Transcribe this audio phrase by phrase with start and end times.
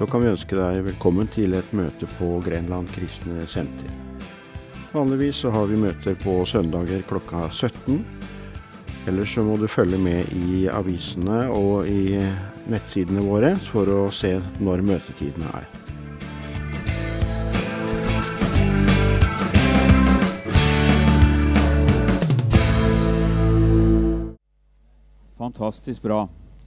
[0.00, 3.90] så kan vi ønske deg velkommen til et møte på Grenland kristne senter.
[4.94, 7.98] Vanligvis så har vi møter på søndager klokka 17.
[9.10, 12.16] Ellers så må du følge med i avisene og i
[12.72, 14.30] nettsidene våre for å se
[14.64, 15.68] når møtetidene er.
[25.36, 26.22] Fantastisk bra.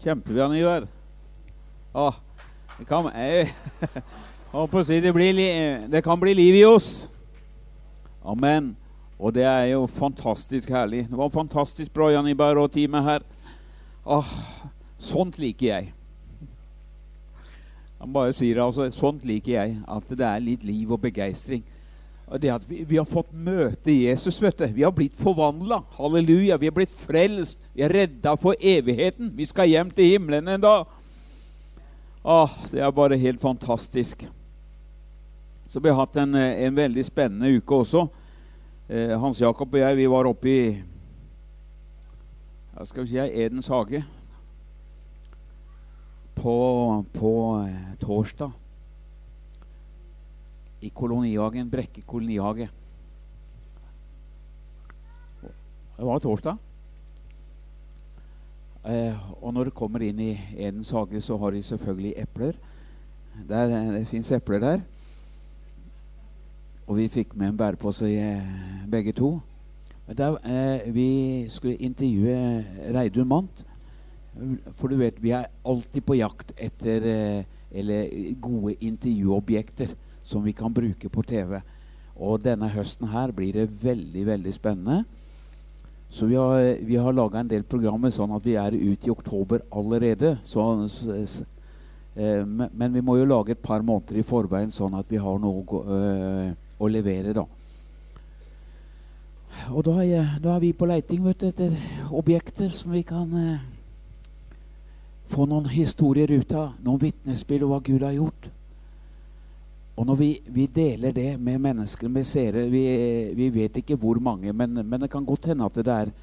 [0.05, 0.85] Kjempebra, Ivar.
[1.97, 2.21] Ah,
[2.79, 3.49] det kan, jeg,
[4.87, 5.41] si det, blir,
[5.87, 7.09] det kan bli liv i oss.
[8.25, 8.73] Amen.
[9.19, 11.05] Og det er jo fantastisk herlig.
[11.09, 13.27] Det var fantastisk bra, Jan Iber og teamet her.
[14.03, 14.31] Ah,
[14.99, 15.93] sånt liker jeg.
[18.03, 19.77] Han bare sier altså, Sånt liker jeg.
[19.87, 21.63] At det er litt liv og begeistring.
[22.41, 24.41] Det at vi, vi, har fått møte Jesus.
[24.41, 24.65] vet du.
[24.75, 25.83] Vi har blitt forvandla.
[25.95, 26.57] Halleluja.
[26.59, 27.61] Vi har blitt frelst.
[27.71, 29.31] Vi er redda for evigheten.
[29.37, 30.91] Vi skal hjem til himmelen en dag.
[32.23, 34.23] Ah, det er bare helt fantastisk.
[35.67, 38.05] Så vi har hatt en, en veldig spennende uke også.
[38.87, 40.63] Eh, Hans Jakob og jeg vi var oppe i
[42.73, 44.03] ja, skal vi si, Edens hage
[46.35, 46.55] på,
[47.13, 47.33] på
[47.67, 48.51] eh, torsdag.
[50.83, 51.69] I kolonihagen.
[51.71, 52.69] Brekke kolonihage.
[55.43, 56.57] Det var torsdag.
[58.83, 62.57] Eh, og når du kommer inn i Edens hage, så har de selvfølgelig epler.
[63.47, 64.79] Der, eh, det fins epler der.
[66.87, 68.41] Og vi fikk med en bærepose eh,
[68.91, 69.39] begge to.
[70.17, 73.65] Der, eh, vi skulle intervjue Reidun Mant.
[74.75, 78.09] For du vet, vi er alltid på jakt etter eh, eller
[78.41, 81.61] gode intervjuobjekter som vi kan bruke på TV.
[82.15, 85.05] Og denne høsten her blir det veldig, veldig spennende.
[86.13, 89.11] Så vi har, vi har laga en del programmer sånn at vi er ute i
[89.11, 90.35] oktober allerede.
[90.45, 91.15] Så, så,
[92.13, 95.41] eh, men vi må jo lage et par måneder i forveien, sånn at vi har
[95.41, 97.47] noe øh, å levere, da.
[99.73, 101.73] Og da er, da er, vi på leiting du, etter
[102.13, 103.65] objekter som vi kan eh,
[105.33, 106.75] få noen historier ut av.
[106.85, 108.51] Noen vitnesbyrd om hva Gud har gjort.
[109.95, 112.83] Og når vi, vi, deler det med mennesker, med seere vi,
[113.37, 116.13] vi, vet ikke hvor mange, men, men, det kan godt hende at det er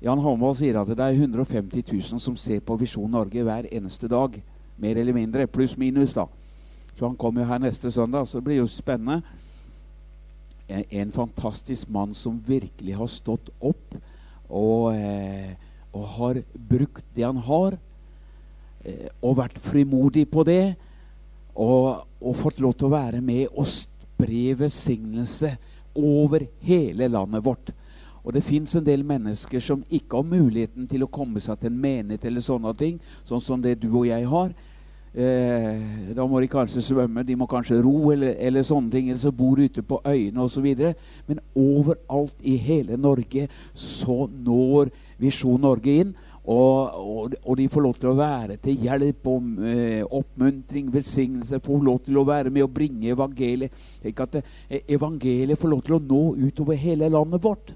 [0.00, 4.06] Jan Holmvold sier at det er 150 000 som ser på Visjon Norge hver eneste
[4.08, 4.36] dag.
[4.78, 5.48] Mer eller mindre.
[5.50, 6.28] Pluss minus, da.
[6.94, 9.22] Så han kommer jo her neste søndag, så det blir jo spennende.
[10.68, 13.96] En, fantastisk mann som virkelig har stått opp
[14.48, 15.56] og, eh,
[15.90, 17.78] og har brukt det han har,
[18.84, 20.76] eh, og vært frimodig på det
[21.58, 25.52] og, og, fått lov til å være med og spre velsignelse
[25.98, 27.72] over hele landet vårt.
[28.22, 31.72] Og det fins en del mennesker som ikke har muligheten til å komme seg til
[31.72, 34.52] en menighet eller sånne ting, sånn som det du og jeg har.
[35.18, 39.22] Eh, da må de kanskje svømme, de må kanskje ro eller, eller sånne ting, eller
[39.22, 40.68] så bor ute på øyene osv.
[41.26, 46.12] Men overalt i hele Norge så når Visjon Norge inn.
[46.48, 51.60] Og, og, og, de får lov til å være til hjelp, om, eh, oppmuntring, velsignelse.
[51.64, 53.84] Får lov til å være med og bringe evangeliet.
[54.00, 57.74] Tenk at eh, evangeliet får lov til å nå utover hele landet vårt.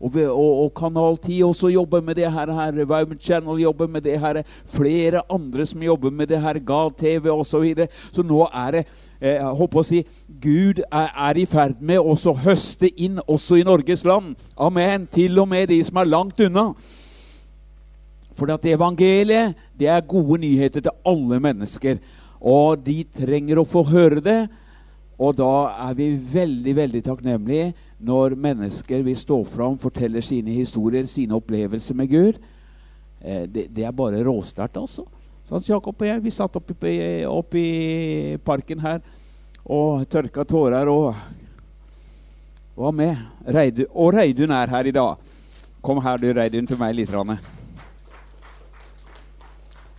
[0.00, 2.52] Og, og, Kanal 10 også jobber med det her.
[2.52, 4.42] her Vibe Channel jobber med det her.
[4.64, 6.60] Flere andre som jobber med det her.
[6.60, 7.64] Gal-TV osv.
[7.76, 8.86] Så, så nå er det
[9.20, 10.04] eh, håper å si,
[10.40, 14.36] Gud er, er i ferd med å høste inn også i Norges land.
[14.56, 15.08] Amen.
[15.12, 16.70] Til og med de som er langt unna.
[18.40, 22.00] For at evangeliet det er gode nyheter til alle mennesker.
[22.40, 24.40] Og de trenger å få høre det.
[25.20, 25.52] Og da
[25.90, 31.98] er vi veldig veldig takknemlige når mennesker vil stå fram, forteller sine historier, sine opplevelser
[31.98, 32.38] med Gud.
[33.20, 35.04] Eh, det, det, er bare råsterkt, altså.
[35.44, 39.00] Så Jakob og jeg vi satt oppe i, opp i parken her
[39.66, 41.10] og tørka tårer og
[42.80, 43.16] var med.
[43.44, 45.32] Reidun, og Reidun er her i dag.
[45.82, 47.12] Kom her, du, Reidun, til meg litt.
[47.12, 47.59] Ranne.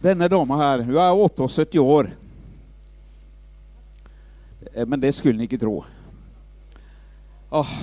[0.02, 2.08] Denne dama her, hun er 78 år.
[4.74, 5.84] Eh, men det skulle en ikke tro.
[7.52, 7.74] Åh,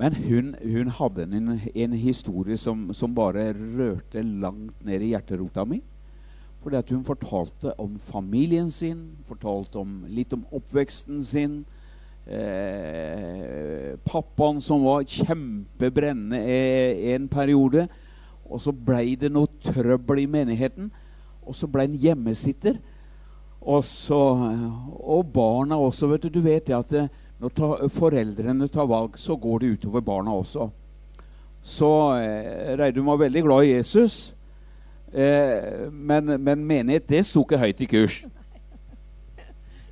[0.00, 5.62] men hun, hun hadde en, en historie som, som, bare rørte langt ned i hjerterota
[5.68, 5.78] mi.
[6.64, 11.60] Fordi at hun fortalte om familien sin, fortalte om, litt om oppveksten sin.
[12.26, 16.42] Eh, pappaen som var kjempebrennende
[17.14, 17.86] en periode.
[18.50, 20.90] Og så blei det noe trøbbel i menigheten.
[21.50, 22.78] Og så ble han hjemmesitter.
[23.60, 24.18] Og, så,
[25.02, 26.08] og barna også.
[26.14, 27.08] vet Du Du vet det at det,
[27.40, 30.70] når ta, foreldrene tar valg, så går det utover barna også.
[31.62, 34.34] Så eh, Reidun var veldig glad i Jesus.
[35.12, 38.20] Eh, men, men, menighet det sto ikke høyt i kurs.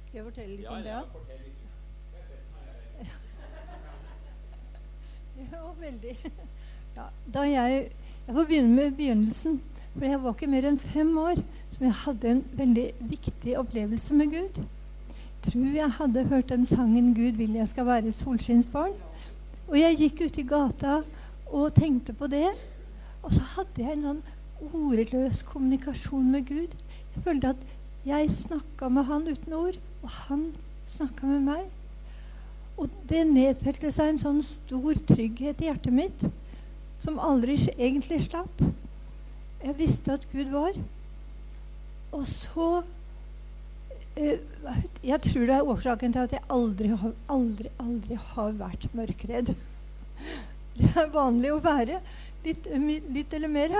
[0.08, 1.00] Skal jeg fortelle litt om det?
[5.48, 6.16] Ja, veldig.
[6.96, 7.90] Ja, da jeg,
[8.26, 9.60] jeg får begynne med begynnelsen.
[9.98, 11.40] For jeg var ikke mer enn fem år
[11.74, 14.60] som jeg hadde en veldig viktig opplevelse med Gud.
[14.62, 18.94] Jeg tror jeg hadde hørt den sangen 'Gud vil jeg skal være et solskinnsbarn'.
[19.68, 21.00] Og jeg gikk ute i gata
[21.50, 22.46] og tenkte på det.
[23.22, 24.22] Og så hadde jeg en sånn
[24.72, 26.78] ordløs kommunikasjon med Gud.
[27.14, 27.66] Jeg følte at
[28.06, 30.52] jeg snakka med han uten ord, og han
[30.88, 31.64] snakka med meg.
[32.78, 36.28] Og det nedfelte seg en sånn stor trygghet i hjertet mitt
[37.02, 38.62] som aldri egentlig slapp.
[39.64, 40.78] Jeg visste at Gud var.
[42.12, 42.68] Og så
[44.16, 44.38] eh,
[45.04, 46.92] Jeg tror det er årsaken til at jeg aldri,
[47.28, 49.54] aldri, aldri har vært mørkredd.
[50.78, 51.98] Det er vanlig å være
[52.44, 52.66] litt,
[53.10, 53.74] litt eller mer.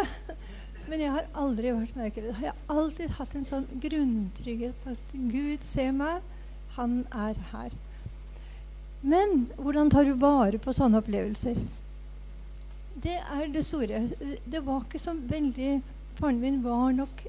[0.89, 2.31] Men jeg har aldri vært mørkredd.
[2.33, 6.25] Jeg har alltid hatt en sånn grunntrygghet på at Gud ser meg.
[6.79, 7.77] Han er her.
[9.03, 11.61] Men hvordan tar du vare på sånne opplevelser?
[13.03, 14.09] Det er det store.
[14.45, 15.79] Det var ikke så veldig
[16.19, 17.21] Faren min var nok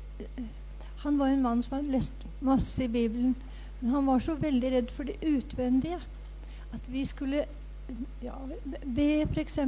[1.04, 3.36] Han var en mann som hadde lest masse i Bibelen.
[3.80, 6.00] Men han var så veldig redd for det utvendige.
[6.74, 7.46] At vi skulle
[8.22, 8.36] ja,
[8.84, 9.60] be f.eks.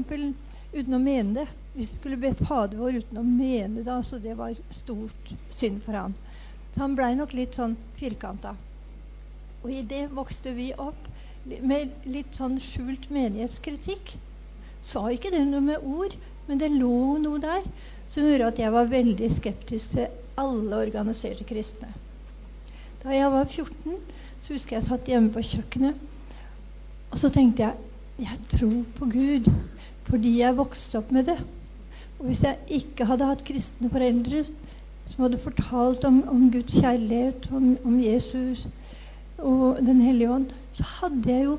[0.74, 1.46] uten å mene det.
[1.74, 4.04] Vi skulle be Fader vår uten å mene det.
[4.04, 6.18] så det var stort synd for han.
[6.74, 8.56] Så han blei nok litt sånn firkanta.
[9.62, 11.08] Og i det vokste vi opp
[11.46, 14.18] med litt sånn skjult menighetskritikk.
[14.82, 16.16] Sa ikke det noe med ord,
[16.48, 17.66] men det lå noe der
[18.12, 20.08] som gjorde at jeg var veldig skeptisk til
[20.42, 21.92] alle organiserte kristne.
[23.02, 23.96] Da jeg var 14,
[24.44, 25.96] så husker jeg satt hjemme på kjøkkenet.
[27.12, 27.88] Og så tenkte jeg
[28.22, 29.48] jeg tror på Gud
[30.06, 31.38] fordi jeg vokste opp med det.
[32.20, 34.44] Og hvis jeg ikke hadde hatt kristne foreldre
[35.10, 38.68] som hadde fortalt om, om Guds kjærlighet, om, om Jesus
[39.42, 41.56] og Den hellige ånd, så hadde jeg jo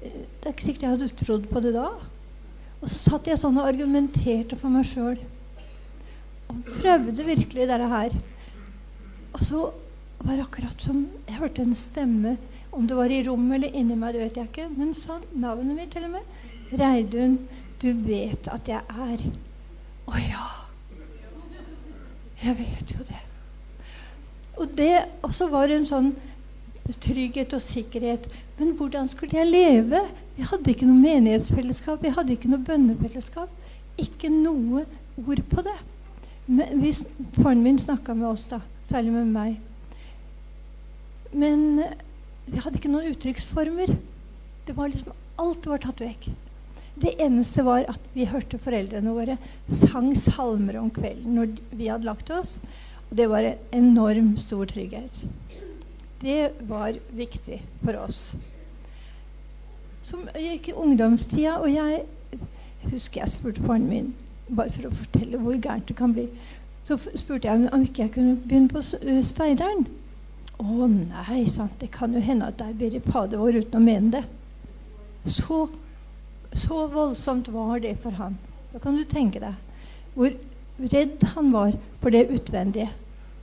[0.00, 1.88] Det er ikke sikkert jeg hadde trodd på det da.
[2.80, 5.18] Og så satt jeg sånn og argumenterte for meg sjøl.
[6.50, 8.16] Og prøvde virkelig dette her.
[9.36, 9.66] Og så
[10.20, 12.36] var det akkurat som jeg hørte en stemme.
[12.72, 14.68] Om det var i rommet eller inni meg, det vet jeg ikke.
[14.72, 16.40] Men sa navnet mitt til og med.
[16.80, 17.36] Reidun,
[17.82, 19.24] du vet at jeg er
[20.10, 20.46] Å ja.
[22.40, 23.20] Jeg vet jo det.
[24.60, 24.94] Og det
[25.26, 26.10] også var en sånn
[27.00, 28.26] trygghet og sikkerhet.
[28.60, 30.02] Men hvordan skulle jeg leve?
[30.36, 33.48] Vi hadde ikke noe menighetsfellesskap, vi hadde ikke noe bønnefellesskap.
[34.00, 34.84] Ikke noe
[35.16, 35.78] ord på det.
[36.50, 37.00] Men hvis
[37.38, 38.60] Faren min snakka med oss, da,
[38.90, 39.56] særlig med meg.
[41.32, 41.96] Men eh,
[42.50, 43.94] vi hadde ikke noen uttrykksformer.
[44.68, 46.28] Liksom, Alt var tatt vekk.
[47.00, 49.38] Det eneste var at vi hørte foreldrene våre
[49.72, 52.58] sang salmer om kvelden når vi hadde lagt oss.
[53.08, 55.24] Og det var en enorm stor trygghet.
[56.20, 58.18] Det var viktig for oss.
[60.10, 62.02] Jeg gikk i ungdomstida, og jeg,
[62.90, 64.10] husker jeg spurte faren min
[64.50, 66.26] bare for å fortelle hvor gærent det kan bli.
[66.86, 68.82] Så spurte jeg om ikke jeg kunne begynne på
[69.26, 69.84] Speideren.
[70.60, 71.76] Å nei, sant.
[71.80, 74.24] det kan jo hende at det blir Berit Padevår vår uten å mene det.
[75.30, 75.68] Så,
[76.52, 78.36] så voldsomt var det for han.
[78.72, 79.54] Da kan du tenke deg
[80.16, 80.34] hvor
[80.90, 82.90] redd han var for det utvendige.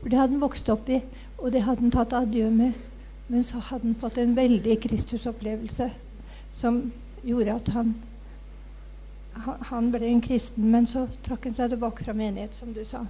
[0.02, 1.00] For det hadde han vokst opp i,
[1.40, 2.76] og det hadde han tatt adjø med.
[3.32, 5.90] Men så hadde han fått en veldig Kristusopplevelse
[6.58, 6.82] som
[7.22, 7.94] gjorde at han,
[9.70, 10.70] han ble en kristen.
[10.74, 13.04] Men så trakk han seg tilbake fra menighet, som du sa.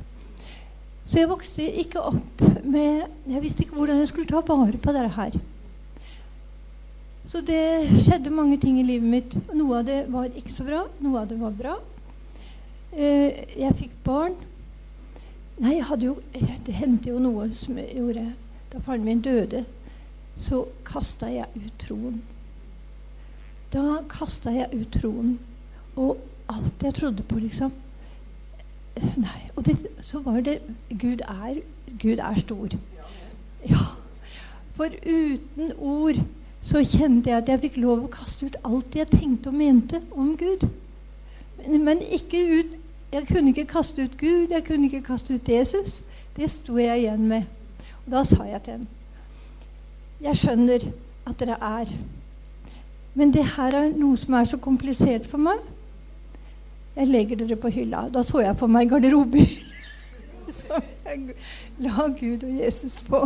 [1.08, 4.92] Så jeg vokste ikke opp med Jeg visste ikke hvordan jeg skulle ta vare på
[4.92, 5.38] dette her.
[7.28, 9.38] Så det skjedde mange ting i livet mitt.
[9.56, 11.74] Noe av det var ikke så bra, noe av det var bra.
[12.92, 14.36] Eh, jeg fikk barn.
[15.60, 18.28] Nei, jo, det hendte jo noe som jeg gjorde
[18.70, 19.64] Da faren min døde,
[20.38, 22.20] så kasta jeg ut troen.
[23.74, 25.38] Da kasta jeg ut troen.
[25.96, 26.18] Og
[26.50, 27.74] alt jeg trodde på, liksom
[28.98, 29.44] Nei.
[29.56, 30.56] Og det, så var det
[30.90, 31.60] Gud er,
[32.02, 32.74] Gud er stor.
[33.70, 33.84] Ja.
[34.74, 36.18] For uten ord
[36.66, 40.02] så kjente jeg at jeg fikk lov å kaste ut alt jeg tenkte og mente
[40.18, 40.66] om Gud.
[41.60, 42.74] Men, men ikke ut
[43.12, 46.02] jeg kunne ikke kaste ut Gud, jeg kunne ikke kaste ut Jesus.
[46.36, 47.46] Det sto jeg igjen med.
[48.06, 48.88] Og da sa jeg til ham
[50.22, 50.86] Jeg skjønner
[51.30, 51.94] at dere er
[53.18, 55.64] Men det her er noe som er så komplisert for meg.
[56.98, 58.04] Jeg legger dere på hylla.
[58.14, 61.34] Da så jeg på meg garderobehylle som jeg
[61.82, 63.24] la Gud og Jesus på.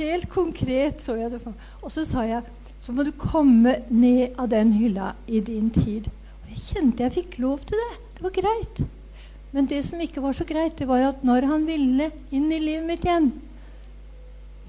[0.00, 1.56] Helt konkret så jeg det for.
[1.84, 2.48] Og så sa jeg
[2.80, 6.08] så må du komme ned av den hylla i din tid.
[6.40, 8.00] Og jeg kjente jeg fikk lov til det.
[8.16, 8.82] Det var greit.
[9.52, 12.60] Men det som ikke var så greit, det var at når han ville inn i
[12.62, 13.32] livet mitt igjen,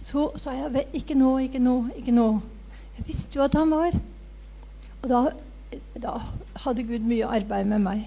[0.02, 2.30] så sa jeg ikke nå, ikke nå, ikke nå.
[2.98, 3.96] Jeg visste jo at han var.
[5.02, 5.22] Og da,
[6.02, 6.18] da
[6.66, 8.04] hadde Gud mye arbeid med meg.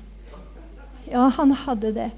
[1.11, 2.11] Ja, han hadde det.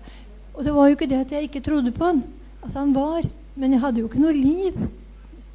[0.54, 2.22] Og det var jo ikke det at jeg ikke trodde på han,
[2.64, 3.24] at han var.
[3.56, 4.76] Men jeg hadde jo ikke noe liv.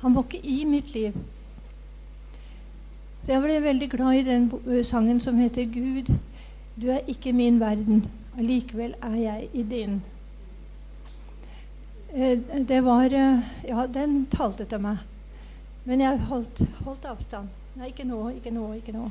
[0.02, 1.18] Han var ikke i mitt liv.
[3.22, 6.10] Så jeg ble veldig glad i den sangen som heter 'Gud,
[6.82, 8.06] du er ikke min verden,
[8.38, 10.02] allikevel er jeg i din'.
[12.68, 13.04] Det var
[13.68, 14.98] Ja, den talte til meg.
[15.86, 17.48] Men jeg holdt, holdt avstand.
[17.76, 19.10] Nei, ikke nå, ikke nå, ikke nå.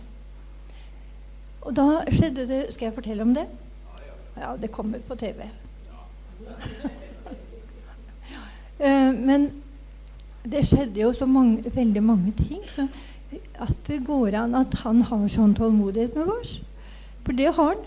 [1.60, 3.46] Og da skjedde det Skal jeg fortelle om det?
[4.36, 5.48] Ja, det kommer på TV.
[8.80, 9.42] Eh, Men
[10.48, 12.62] det skjedde jo så mange, veldig mange ting.
[12.68, 12.86] Så
[13.60, 16.54] at det går an at han har sånn tålmodighet med oss.
[17.26, 17.82] For det har han.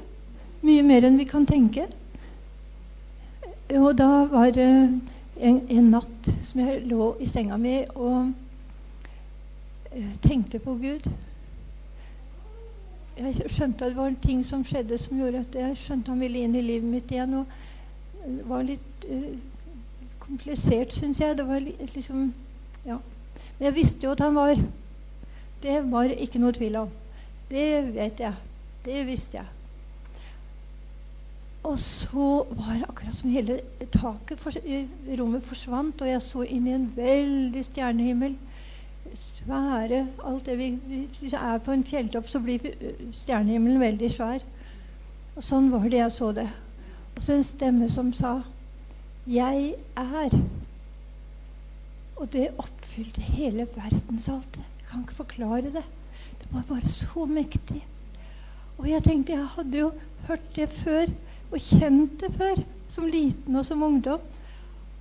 [0.62, 1.88] Mye mer enn vi kan tenke.
[3.74, 8.43] Og da var det en, en natt som jeg lå i senga mi og eh,
[10.22, 11.10] tenkte på Gud.
[13.18, 16.22] Jeg skjønte at det var en ting som skjedde som gjorde at jeg skjønte han
[16.24, 17.36] ville inn i livet mitt igjen.
[17.42, 19.36] Og det var litt eh,
[20.24, 21.38] komplisert, syns jeg.
[21.38, 22.32] Det var litt, liksom
[22.86, 22.98] Ja.
[23.58, 24.60] Men jeg visste jo at han var.
[25.64, 26.90] Det var ikke noe tvil om.
[27.50, 28.34] Det vet jeg.
[28.86, 29.52] Det visste jeg.
[31.64, 33.60] Og så var det akkurat som hele
[33.92, 38.36] taket i rommet forsvant, og jeg så inn i en veldig stjernehimmel.
[39.44, 42.60] Svære alt det vi, vi, Hvis vi er på en fjelltopp, så blir
[43.12, 44.44] stjernehimmelen veldig svær.
[45.36, 46.48] Og sånn var det jeg så det.
[47.16, 48.42] Og så en stemme som sa
[49.28, 50.42] 'Jeg er'.
[52.16, 54.64] Og det oppfylte hele verdensaltet.
[54.80, 55.84] Jeg kan ikke forklare det.
[56.40, 57.86] Det var bare så mektig.
[58.78, 59.92] Og jeg tenkte, jeg hadde jo
[60.28, 61.06] hørt det før,
[61.52, 64.20] og kjent det før, som liten og som ungdom.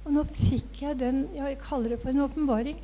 [0.05, 2.77] Og nå fikk jeg den, jeg kaller det for en åpenbaring.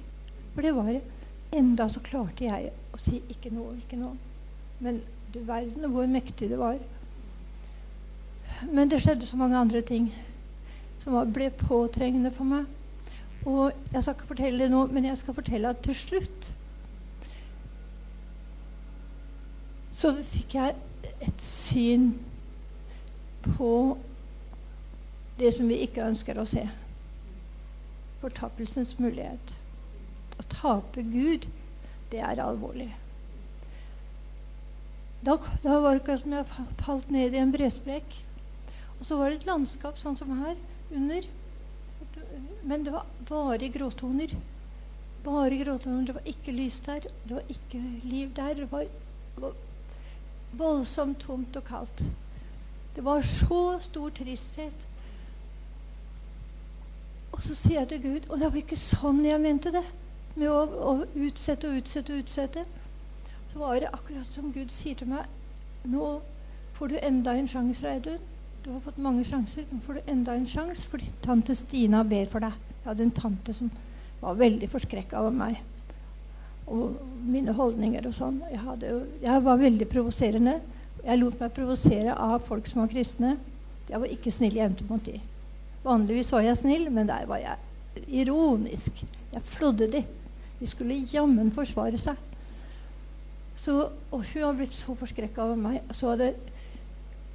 [0.54, 1.02] For det var det.
[1.52, 4.16] Enda så klarte jeg å si ikke noe, ikke noe.
[4.84, 5.00] Men
[5.32, 6.78] du verden hvor mektig det var.
[8.72, 10.10] Men det skjedde så mange andre ting
[11.02, 12.66] som ble påtrengende for meg.
[13.46, 16.50] Og jeg skal ikke fortelle det nå, men jeg skal fortelle at til slutt
[19.98, 20.74] så fikk jeg
[21.26, 22.12] et syn
[23.56, 23.70] på
[25.38, 26.62] det som vi ikke ønsker å se.
[28.22, 29.54] Fortappelsens mulighet.
[30.38, 31.48] Å tape Gud,
[32.12, 32.88] det er alvorlig.
[35.26, 38.20] Da, da var det ikke som jeg fa- falt ned i en bresprekk.
[38.98, 40.54] Og så var det et landskap sånn som her
[40.94, 41.26] under.
[42.62, 44.34] Men det var bare gråtoner.
[45.26, 46.06] Bare gråtoner.
[46.06, 47.08] Det var ikke lys der.
[47.26, 48.54] Det var ikke liv der.
[48.62, 48.86] Det var,
[49.34, 49.58] det var
[50.58, 52.04] voldsomt tomt og kaldt.
[52.94, 54.86] Det var så stor tristhet.
[57.34, 59.84] Og så sier jeg til Gud Og det var ikke sånn jeg mente det.
[60.38, 62.64] Med å, å utsette og utsette og utsette.
[63.52, 65.26] Så var det akkurat som Gud sier til meg
[65.88, 66.18] Nå
[66.78, 68.20] får du enda en sjanse, Reidun.
[68.62, 69.66] Du har fått mange sjanser.
[69.70, 72.54] Nå får du enda en sjanse fordi tante Stina ber for deg.
[72.78, 73.70] Jeg hadde en tante som
[74.20, 75.60] var veldig forskrekka over meg
[76.68, 78.42] og mine holdninger og sånn.
[78.50, 78.90] Jeg, hadde
[79.22, 80.58] jeg var veldig provoserende.
[81.00, 83.36] Jeg lot meg provosere av folk som var kristne.
[83.88, 85.16] Jeg var ikke snill jente mot de.
[85.84, 89.04] Vanligvis var jeg snill, men der var jeg ironisk.
[89.32, 90.04] Jeg flådde de.
[90.58, 92.16] De skulle jammen forsvare seg.
[93.58, 93.74] Så,
[94.14, 95.80] og hun har blitt så forskrekka over meg.
[95.94, 96.32] Så hadde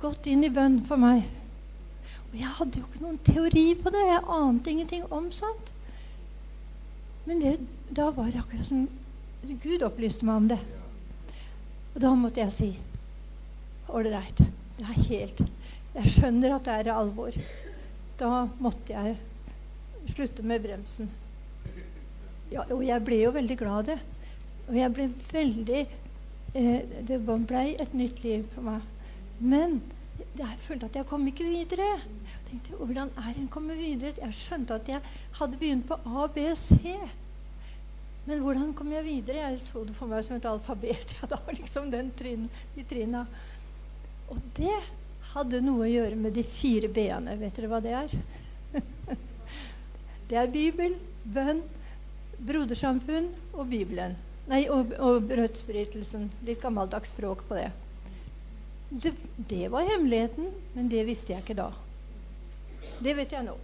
[0.02, 1.26] gått inn i bønn for meg.
[2.32, 4.04] Og jeg hadde jo ikke noen teori på det.
[4.10, 5.74] Jeg ante ingenting om sånt.
[7.28, 7.58] Men det,
[7.92, 8.88] da var det akkurat som
[9.64, 10.60] Gud opplyste meg om det.
[11.94, 12.70] Og da måtte jeg si
[13.94, 14.40] ålreit.
[14.78, 15.44] Det er helt
[15.94, 17.36] Jeg skjønner at det er alvor.
[18.18, 19.20] Da måtte jeg
[20.10, 21.12] slutte med bremsen.
[22.54, 24.00] Ja, og jeg ble jo veldig glad av det.
[24.68, 28.86] Og jeg ble veldig eh, Det ble et nytt liv for meg.
[29.42, 29.80] Men
[30.38, 31.90] jeg følte at jeg kom ikke videre.
[31.98, 34.14] Jeg tenkte, Hvordan er en kommet videre?
[34.22, 35.02] Jeg skjønte at jeg
[35.40, 36.94] hadde begynt på A, B og C.
[38.30, 39.50] Men hvordan kom jeg videre?
[39.50, 41.14] Jeg så det for meg som et alfabet.
[41.18, 43.26] Ja, da var liksom den trinn, de trinna.
[44.30, 44.78] Og det
[45.34, 47.34] hadde noe å gjøre med de fire b-ene.
[47.42, 48.14] Vet dere hva det er?
[50.30, 50.96] det er Bibel,
[51.26, 51.66] bønn,
[52.48, 54.16] brodersamfunn og Bibelen.
[54.52, 56.28] Nei, og, og brødsbrytelsen.
[56.48, 57.70] Litt gammeldags språk på det.
[58.90, 59.14] det.
[59.50, 61.70] Det var hemmeligheten, men det visste jeg ikke da.
[63.04, 63.56] Det vet jeg nå.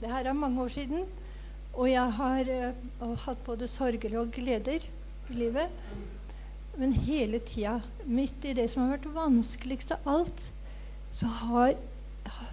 [0.00, 1.04] Det her er mange år siden.
[1.72, 2.48] Og jeg har
[3.02, 4.88] uh, hatt både sorger og gleder
[5.30, 5.68] i livet.
[6.76, 10.44] Men hele tida, midt i det som har vært vanskeligst av alt,
[11.12, 11.74] så har,
[12.24, 12.52] har,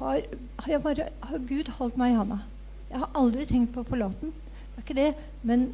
[0.00, 0.22] har,
[0.66, 2.40] jeg bare, har Gud holdt meg i handa.
[2.90, 4.32] Jeg har aldri tenkt på forlaten.
[4.32, 5.10] Det er ikke det.
[5.42, 5.68] Men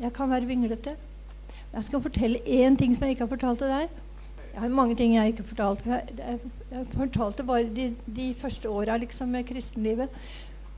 [0.00, 0.96] jeg kan være vinglete.
[1.72, 3.88] Jeg skal fortelle én ting som jeg ikke har fortalt til deg.
[4.52, 5.86] Jeg har mange ting jeg ikke har fortalt.
[5.86, 6.38] Jeg, jeg,
[6.70, 10.08] jeg fortalte bare de, de første åra liksom, med kristenlivet.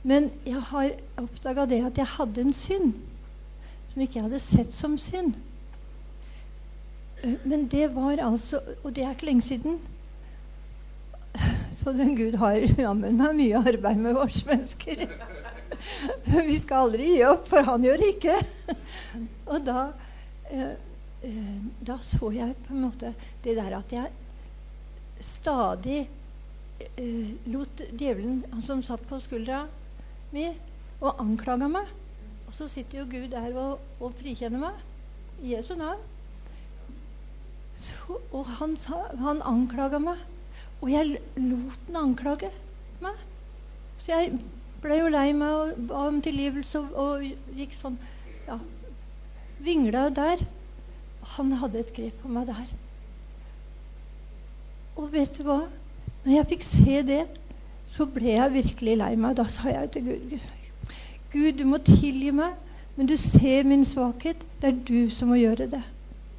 [0.02, 2.92] Men jeg har oppdaga det at jeg hadde en synd
[3.90, 5.34] som ikke jeg hadde sett som synd.
[7.44, 9.80] Men det var altså Og det er ikke lenge siden.
[11.76, 15.06] Så den Gud har jammen meg mye arbeid med oss mennesker.
[16.50, 18.36] Vi skal aldri gi opp, for han gjør ikke.
[19.52, 19.90] Og da,
[20.50, 20.72] eh,
[21.26, 23.12] eh, da så jeg på en måte
[23.44, 24.10] det der at jeg
[25.24, 26.02] stadig
[26.96, 29.64] eh, lot djevelen, han som satt på skuldra
[30.34, 30.48] mi,
[31.00, 31.88] og anklaga meg
[32.44, 36.02] Og så sitter jo Gud der og, og frikjenner meg i Jesu navn.
[37.78, 38.74] Så, og han,
[39.22, 40.18] han anklaga meg.
[40.80, 42.50] Og jeg lot den anklage
[43.00, 43.16] meg.
[44.00, 44.40] Så jeg
[44.82, 47.98] ble jo lei meg og ba om tilgivelse og, og gikk sånn
[48.46, 48.58] ja,
[49.60, 50.40] Vingla der.
[51.36, 52.70] Han hadde et grep på meg der.
[54.96, 55.60] Og vet du hva?
[56.24, 57.20] Når jeg fikk se det,
[57.92, 59.36] så ble jeg virkelig lei meg.
[59.36, 60.40] Da sa jeg til Gud
[61.30, 62.56] Gud, du må tilgi meg,
[62.96, 64.40] men du ser min svakhet.
[64.60, 65.82] Det er du som må gjøre det.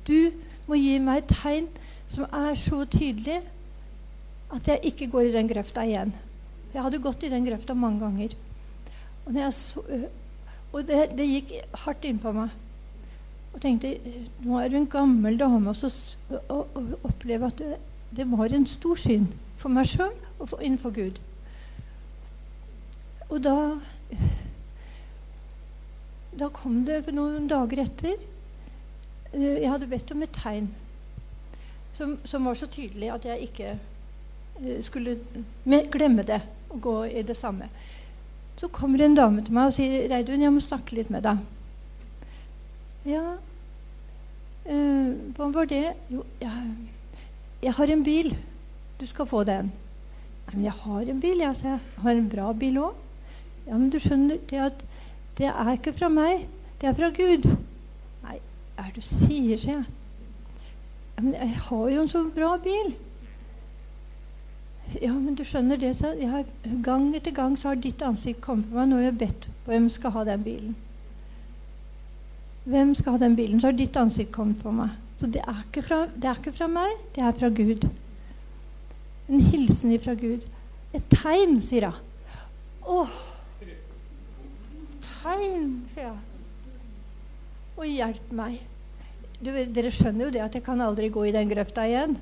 [0.08, 0.34] Du
[0.68, 1.70] må gi meg et tegn
[2.12, 3.40] som er så tydelig
[4.52, 6.12] at jeg ikke går i den grøfta igjen.
[6.72, 8.36] Jeg hadde gått i den grøfta mange ganger.
[9.26, 9.84] Og, så,
[10.72, 12.54] og det, det, gikk hardt innpå meg.
[13.52, 13.92] Og tenkte
[14.46, 17.80] nå er du en gammel dame og, opplever at det,
[18.16, 21.20] det, var en stor synd for meg sjøl og for, innenfor Gud.
[23.30, 23.58] Og da
[26.32, 28.22] Da kom det noen dager etter
[29.36, 30.70] Jeg hadde bedt om et tegn
[31.98, 33.74] som, som var så tydelig at jeg ikke
[34.60, 35.18] Eh, skulle
[35.92, 37.70] glemme det og gå i det samme.
[38.58, 41.40] Så kommer en dame til meg og sier 'Reidun, jeg må snakke litt med deg'.
[43.06, 43.24] Ja,
[44.70, 45.94] øh, hva var det?
[46.10, 46.52] Jo, jeg,
[47.64, 48.38] jeg, har en bil.
[49.00, 49.72] Du skal få den.
[50.46, 51.56] Nei, men jeg har en bil, jeg.
[51.64, 52.94] jeg har en bra bil òg.
[53.68, 54.86] Ja, men du skjønner det at
[55.38, 56.48] det er ikke fra meg.
[56.82, 57.50] Det er fra Gud.
[58.24, 58.38] Nei,
[58.76, 59.86] hva er det du sier, sier jeg.
[61.22, 62.96] Men jeg har jo en så bra bil.
[65.00, 66.48] Ja, men du skjønner det, har,
[66.84, 69.88] Gang etter gang så har ditt ansikt kommet på meg når jeg har bedt hvem
[69.94, 70.74] skal ha den bilen.
[72.68, 73.62] Hvem skal ha den bilen?
[73.62, 74.92] Så har ditt ansikt kommet på meg.
[75.18, 77.88] Så det er ikke fra, er ikke fra meg, det er fra Gud.
[79.30, 80.44] En hilsen ifra Gud.
[80.98, 82.02] Et tegn, sier hun.
[82.82, 83.06] Å!
[85.06, 86.20] Tegn, sier jeg.
[87.78, 88.60] Og hjelp meg.
[89.42, 92.18] Du, dere skjønner jo det at jeg kan aldri gå i den grøfta igjen.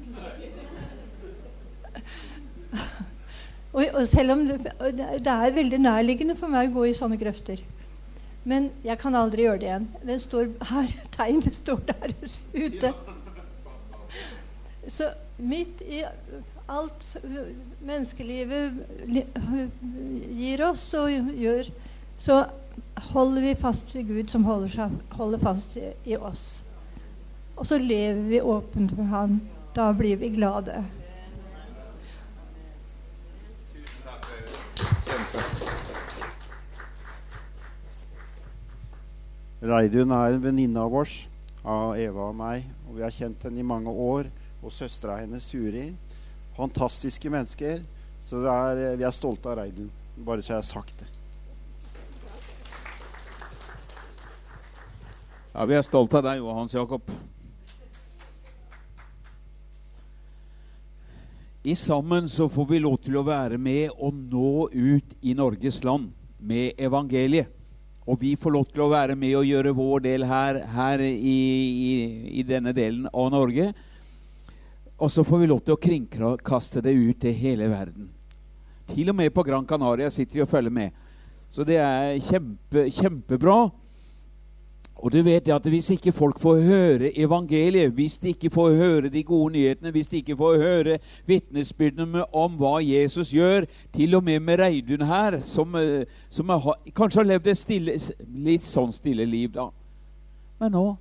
[3.70, 4.58] Og, og selv om det,
[4.98, 7.62] det, er veldig nærliggende for meg å gå i sånne grøfter.
[8.50, 9.88] Men jeg kan aldri gjøre det igjen.
[10.10, 12.16] Den står her, Tegnet står der
[12.56, 12.94] ute.
[14.90, 16.02] Så midt i
[16.70, 17.12] alt
[17.86, 18.80] menneskelivet
[20.40, 21.70] gir oss og gjør,
[22.22, 22.40] så
[23.14, 26.64] holder vi fast ved Gud som holder, seg, holder fast i, oss.
[27.56, 29.42] Og så lever vi åpent med Han.
[29.76, 30.84] Da blir vi glade.
[39.60, 41.26] Reidun er en venninne av oss,
[41.68, 42.64] av Eva og meg.
[42.88, 44.30] og Vi har kjent henne i mange år.
[44.64, 45.90] Og søstera hennes Turi.
[46.56, 47.84] Fantastiske mennesker.
[48.24, 49.92] Så er, vi er stolte av Reidun.
[50.16, 51.10] Bare så jeg har sagt det.
[55.52, 57.12] Ja, vi er stolte av deg òg, Hans Jakob.
[61.68, 65.84] I sammen så får vi lov til å være med og nå ut i Norges
[65.84, 67.59] land med evangeliet.
[68.10, 71.12] Og vi får lov til å være med og gjøre vår del her, her i,
[71.30, 71.90] i,
[72.42, 73.68] i, denne delen av Norge.
[74.98, 78.10] Og så får vi lov til å kringkaste det ut til hele verden.
[78.90, 80.98] Til og med på Gran Canaria sitter de og følger med.
[81.54, 83.60] Så det er kjempe, kjempebra.
[85.00, 89.10] Og du vet at Hvis ikke folk får høre evangeliet, hvis de ikke får høre
[89.10, 94.24] de gode nyhetene, hvis de ikke får høre vitnesbyrdene om hva Jesus gjør, til og
[94.24, 98.94] med med Reidun her, som, eh, som har, kanskje har levd et stille, litt sånn
[98.94, 99.70] stille liv, da.
[100.60, 100.98] Men nå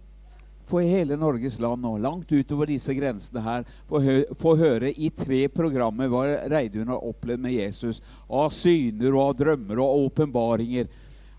[0.68, 5.46] får hele Norges land nå, langt utover disse grensene her, få, hø høre i tre
[5.48, 8.02] programmer hva Reidun har opplevd med Jesus.
[8.28, 10.90] Av syner og av drømmer og åpenbaringer.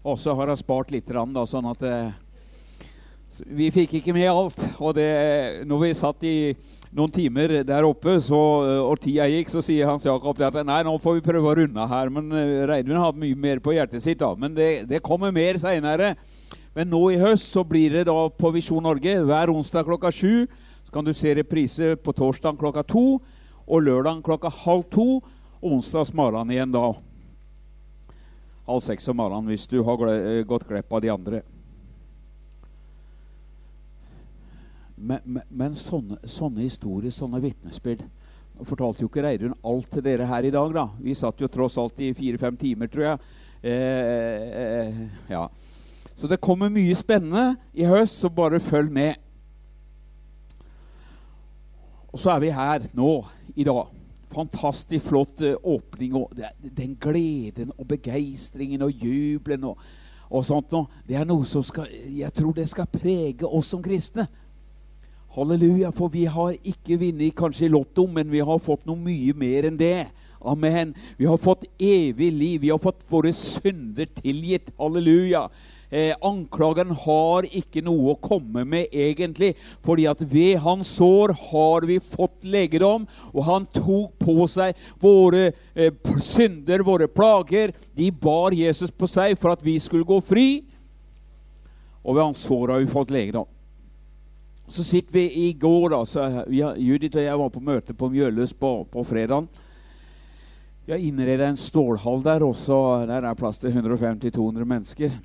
[0.04, 2.18] Og så har hun spart litt, da, sånn at eh,
[3.46, 4.60] Vi fikk ikke med alt.
[4.80, 5.10] Og det,
[5.70, 6.36] når vi satt i
[6.96, 8.40] noen timer der oppe, så,
[8.84, 11.88] og tida gikk, så sier Hans Jakob at nei, nå får vi prøve å runde
[11.92, 12.12] her.
[12.14, 12.34] Men
[12.70, 14.34] Reidun har mye mer på hjertet sitt, da.
[14.40, 16.16] Men det, det kommer mer seinere.
[16.76, 20.48] Men nå i høst så blir det da på Visjon Norge hver onsdag klokka sju.
[20.86, 23.20] Så kan du se reprise på torsdag klokka to
[23.70, 25.08] og lørdag klokka halv to.
[25.60, 26.92] Og onsdag morgen igjen da.
[28.70, 31.42] Halv seks om morgenen hvis du har gått glipp av de andre.
[35.00, 38.04] Men, men, men sånne, sånne, historier, sånne vitnesbyrd
[38.68, 40.74] fortalte jo ikke Reidun alt til dere her i dag.
[40.76, 40.88] da.
[41.00, 43.30] Vi satt jo tross alt i fire-fem timer, tror jeg.
[43.64, 45.46] Eh, eh, ja.
[46.16, 49.16] Så det kommer mye spennende i høst, så bare følg med.
[52.12, 53.14] Og så er vi her nå
[53.56, 53.96] i dag.
[54.30, 56.16] Fantastisk flott uh, åpning.
[56.16, 59.80] og Den gleden og begeistringen og jubelen og,
[60.30, 63.82] og sånt noe, det er noe som skal, jeg tror det skal prege oss som
[63.84, 64.28] kristne.
[65.36, 69.36] Halleluja, for vi har ikke vunnet kanskje i Lotto, men vi har fått noe mye
[69.38, 70.08] mer enn det.
[70.42, 70.96] Amen.
[71.20, 72.62] Vi har fått evig liv.
[72.62, 74.72] Vi har fått våre synder tilgitt.
[74.80, 75.44] Halleluja.
[75.90, 81.88] Eh, anklageren har ikke noe å komme med egentlig, fordi at ved hans sår har
[81.90, 85.94] vi fått legedom, og han tok på seg våre eh,
[86.26, 87.74] synder, våre plager.
[87.98, 90.50] De bar Jesus på seg for at vi skulle gå fri,
[92.06, 93.50] og ved hans sår har vi fått legedom.
[94.70, 98.10] Så sitter vi i går, da, så ja, Judith og jeg var på møte på
[98.14, 99.48] Mjøløs på, på fredag.
[100.86, 102.78] Vi har innreda en stålhall der også.
[103.10, 105.16] Der er plass til 150-200 mennesker.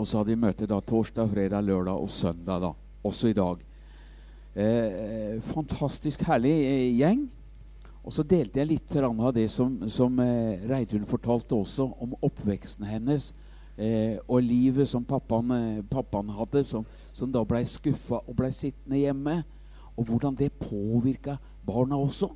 [0.00, 2.64] Og så hadde vi møte da torsdag, fredag, lørdag og søndag.
[2.64, 2.72] da,
[3.04, 3.60] Også i dag.
[4.54, 7.26] Eh, fantastisk herlig eh, gjeng.
[8.00, 12.88] Og så delte jeg litt av det som, som eh, Reidun fortalte også, om oppveksten
[12.88, 13.34] hennes
[13.80, 16.84] eh, og livet som pappaen, eh, pappaen hadde, som,
[17.16, 19.40] som da blei skuffa og blei sittende hjemme.
[19.96, 22.30] Og hvordan det påvirka barna også.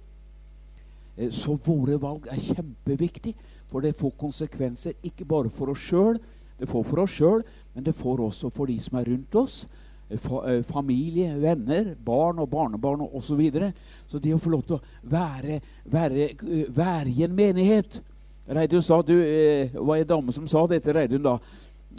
[1.17, 3.35] Eh, så våre valg er kjempeviktig,
[3.71, 6.21] for det får konsekvenser ikke bare for oss sjøl.
[6.59, 7.43] Det får for oss sjøl,
[7.75, 9.65] men det får også for de som er rundt oss.
[10.11, 13.21] Eh, eh, familie, venner, barn og barnebarn osv.
[13.27, 13.73] Så, videre.
[14.07, 16.29] så det å få lov til å være, være,
[16.69, 18.03] være i en menighet
[18.49, 21.39] Reidun sa du, eh, var en dame som sa det til Reidun da.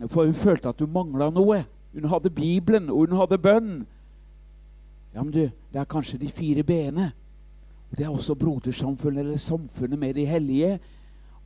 [0.07, 1.63] For hun følte at hun mangla noe.
[1.93, 3.85] Hun hadde Bibelen, og hun hadde bønn.
[5.15, 7.11] Ja, men du, det er kanskje de fire b-ene.
[7.95, 10.79] Det er også brodersamfunnet, eller samfunnet med de hellige,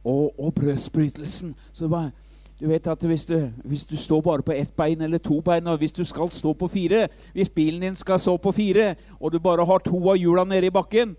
[0.04, 1.56] og, og brødsbrytelsen.
[1.74, 2.12] Så bare,
[2.60, 5.68] du vet at hvis du, hvis du, står bare på ett bein eller to bein,
[5.68, 9.32] og hvis du skal stå på fire Hvis bilen din skal stå på fire, og
[9.32, 11.16] du bare har to av hjula nede i bakken,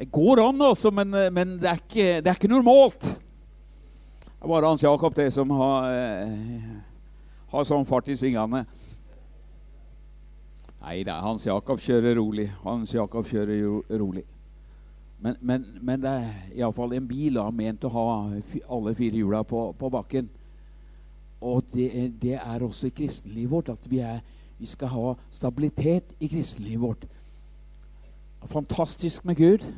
[0.00, 3.02] det går an, altså, men, eh, men det, er ikke, det, er ikke, normalt.
[3.02, 6.30] Det er bare Hans Jakob det som har, eh,
[7.52, 8.62] har sånn fart i svingene.
[10.80, 12.46] Nei da, Hans Jakob kjører rolig.
[12.62, 13.60] Hans Jakob kjører
[14.00, 14.24] rolig.
[15.20, 16.32] Men, men, men det er
[16.62, 18.06] iallfall en bil da, ment å ha
[18.72, 20.32] alle fire hjula på, på bakken.
[21.44, 21.90] Og det,
[22.24, 24.24] det, er også i kristenlivet vårt at vi, er,
[24.56, 27.08] vi skal ha stabilitet i kristenlivet vårt.
[28.48, 29.68] Fantastisk med Gud.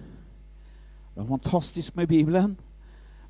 [1.12, 2.56] Det er fantastisk med Bibelen.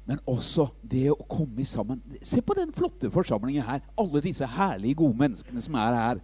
[0.06, 2.00] Men også det å komme sammen.
[2.26, 3.82] Se på den flotte forsamlingen her.
[3.98, 6.22] Alle disse herlige, gode menneskene som er her.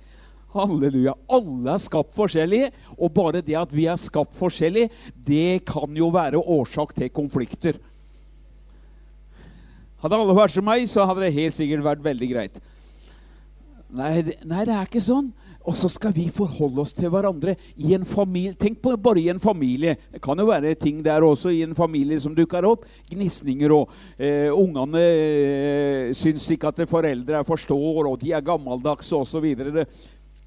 [0.55, 1.15] Halleluja.
[1.31, 6.09] Alle er skapt forskjellige, og bare det at vi er skapt forskjellige, det kan jo
[6.15, 7.79] være årsak til konflikter.
[10.03, 12.59] Hadde alle vært som meg, så hadde det helt sikkert vært veldig greit.
[13.89, 14.13] Nei,
[14.47, 15.31] nei det er ikke sånn.
[15.69, 18.57] Og så skal vi forholde oss til hverandre i en familie.
[18.57, 19.99] Tenk på bare i en familie.
[20.15, 22.87] Det kan jo være ting der også i en familie som dukker opp.
[23.11, 29.45] Gnisninger og eh, ungene eh, syns ikke at foreldre forstår, og de er gammeldagse osv.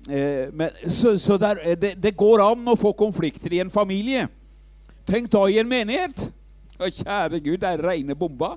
[0.09, 4.25] Eh, så så der, eh, det, det, går an å få konflikter i en familie.
[5.05, 6.31] Tenk da i en menighet!
[6.81, 8.55] Å, kjære Gud, det er reine bomba.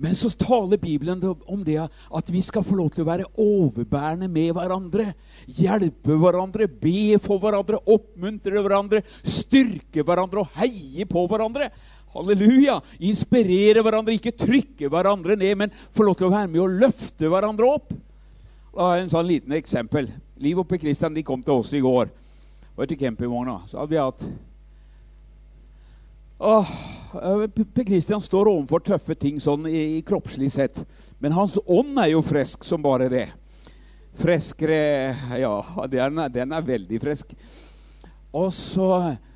[0.00, 4.28] Men så taler Bibelen om det at vi skal få lov til å være overbærende
[4.32, 5.12] med hverandre.
[5.46, 11.70] Hjelpe hverandre, be for hverandre, oppmuntre hverandre, styrke hverandre og heie på hverandre.
[12.12, 12.80] Halleluja!
[13.08, 17.30] Inspirere hverandre, ikke trykke hverandre ned, men få lov til å være med og løfte
[17.32, 17.94] hverandre opp.
[18.72, 20.08] Da har jeg en sånn liten eksempel.
[20.42, 22.10] Liv og Per Kristian de kom til oss i går.
[22.76, 23.60] Var til campingvogna.
[23.68, 24.24] Så hadde vi hatt
[26.44, 26.70] Åh,
[27.22, 30.80] eh, Per Kristian står overfor tøffe ting sånn i, i, kroppslig sett.
[31.22, 33.28] Men hans ånd er jo frisk som bare det.
[34.18, 35.52] Freskere Ja,
[35.88, 37.30] den er, den er veldig frisk.
[38.34, 38.88] Og så,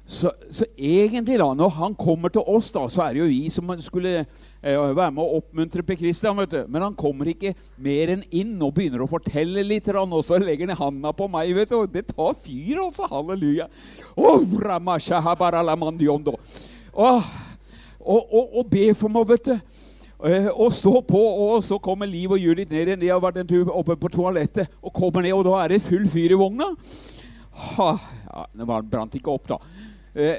[0.07, 3.49] Så, så, egentlig, da, når han kommer til oss, da, så er det jo vi
[3.51, 6.37] som skulle eh, være med å oppmuntre Per Kristian.
[6.39, 6.61] vet du.
[6.67, 10.71] Men han kommer ikke mer enn inn og begynner å fortelle litt, og så legger
[10.71, 11.55] han handa på meg.
[11.55, 11.87] vet du.
[11.87, 13.07] Det tar fyr, altså.
[13.11, 13.67] Halleluja.
[14.15, 14.43] Oh,
[16.97, 17.33] oh,
[18.01, 19.57] og, og, og be for meg, vet du.
[20.27, 23.01] Eh, og stå på, og så kommer Liv og Judith ned igjen.
[23.03, 25.85] De har vært en tur oppe på toalettet og kommer ned, og da er det
[25.85, 26.71] full fyr i vogna.
[27.77, 27.91] Ha,
[28.31, 29.61] ja, Det brant ikke opp, da.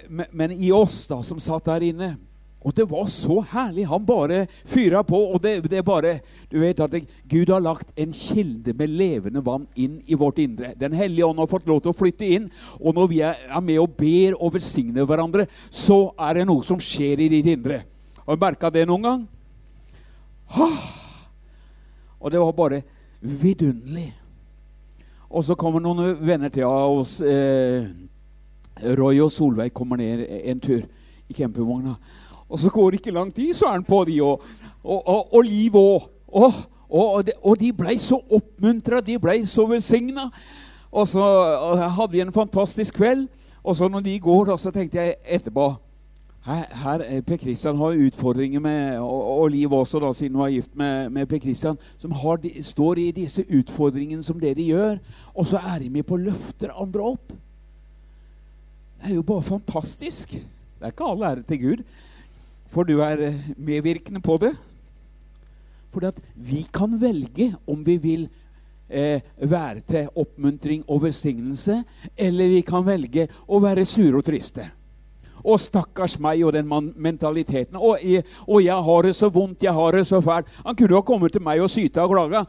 [0.10, 2.15] Men, men i oss da, som satt der inne.
[2.67, 3.86] Og det var så herlig.
[3.88, 5.15] Han bare fyra på.
[5.32, 6.19] Og det, det bare
[6.51, 6.95] Du vet at
[7.30, 10.73] Gud har lagt en kilde med levende vann inn i vårt indre.
[10.75, 12.49] Den hellige ånd har fått lov til å flytte inn.
[12.80, 16.65] Og når vi er, er med og ber og velsigner hverandre, så er det noe
[16.67, 17.86] som skjer i ditt indre.
[18.25, 19.25] Har du merka det noen gang?
[22.19, 22.84] Og det var bare
[23.21, 24.12] vidunderlig.
[25.30, 27.19] Og så kommer noen venner til oss.
[27.21, 27.88] Eh,
[28.97, 30.84] Roy og Solveig kommer ned en tur
[31.27, 31.95] i campingvogna.
[32.49, 34.43] Og så går det ikke lang tid, så er han på de, òg.
[34.83, 36.10] og, og, og Liv òg.
[36.89, 40.29] Og, de, og de blei så oppmuntra, de blei så velsigna.
[40.91, 41.23] Og så
[41.89, 43.27] hadde vi en fantastisk kveld.
[43.63, 45.73] Og så når de går, da, så tenkte jeg etterpå
[46.47, 50.45] her, her eh, Per Kristian har utfordringer med, og, og Liv også, da, siden hun
[50.45, 55.01] er gift med, med Per Kristian, som har, står i disse utfordringene som dere gjør.
[55.36, 57.36] Og så er de med på å løfte andre opp.
[58.97, 60.38] Det er jo bare fantastisk.
[60.38, 61.83] Det er ikke all ære til Gud,
[62.73, 64.53] for du er eh, medvirkende på det.
[65.93, 68.25] For vi kan velge om vi vil
[68.89, 71.82] eh, være til oppmuntring og velsignelse,
[72.17, 74.67] eller vi kan velge å være sure og triste.
[75.47, 77.77] Og stakkars meg og den mentaliteten.
[77.80, 80.49] Og jeg, og jeg, har det så vondt, jeg har det så fælt.
[80.65, 82.43] Han kunne jo ha kommet til meg og syta og klaga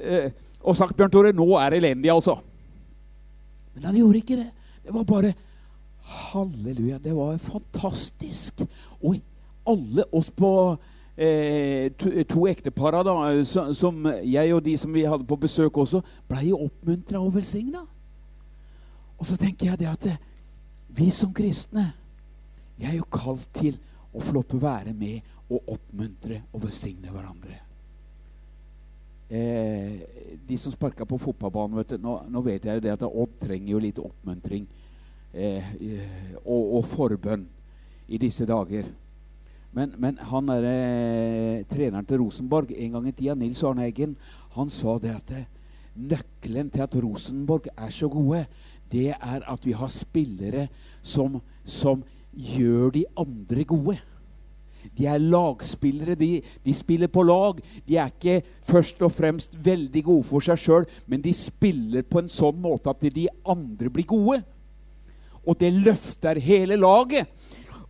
[0.00, 2.36] eh, og sagt Bjørn Tore, nå er det elendig, altså.
[3.74, 4.50] Men han gjorde ikke det.
[4.82, 5.32] Det var bare
[6.02, 6.98] Halleluja.
[6.98, 8.62] Det var fantastisk.
[9.02, 9.18] Og
[9.68, 10.52] alle oss på
[11.16, 12.98] eh, to, to ektepar
[13.44, 17.34] som, som, jeg og de som vi hadde på besøk også, ble jo oppmuntra og
[17.34, 17.84] velsigna.
[19.18, 20.08] Og så tenker jeg det at
[20.92, 21.92] vi som kristne
[22.76, 23.76] vi er jo kalt til
[24.12, 25.20] å få lov til å være med
[25.52, 27.60] og oppmuntre og velsigne hverandre.
[29.32, 30.00] Eh,
[30.48, 33.38] de som sparka på fotballbanen, vet du, nå, nå, vet jeg jo det at Odd
[33.40, 34.66] trenger jo litt oppmuntring
[35.32, 35.70] eh,
[36.42, 37.46] og, og, forbønn
[38.12, 38.90] i disse dager.
[39.72, 44.16] Men, men han er eh, treneren til Rosenborg en gang i tida, Nils Arne Eggen,
[44.52, 45.32] han sa det at
[45.96, 48.44] nøkkelen til at Rosenborg er så gode,
[48.92, 50.66] det er at vi har spillere
[51.00, 53.96] som, som gjør de andre gode.
[54.98, 56.18] De er lagspillere.
[56.18, 57.60] De, de, spiller på lag.
[57.86, 62.20] De er ikke først og fremst veldig gode for seg sjøl, men de spiller på
[62.20, 64.42] en sånn måte at de andre blir gode
[65.42, 67.26] og det løfter hele laget.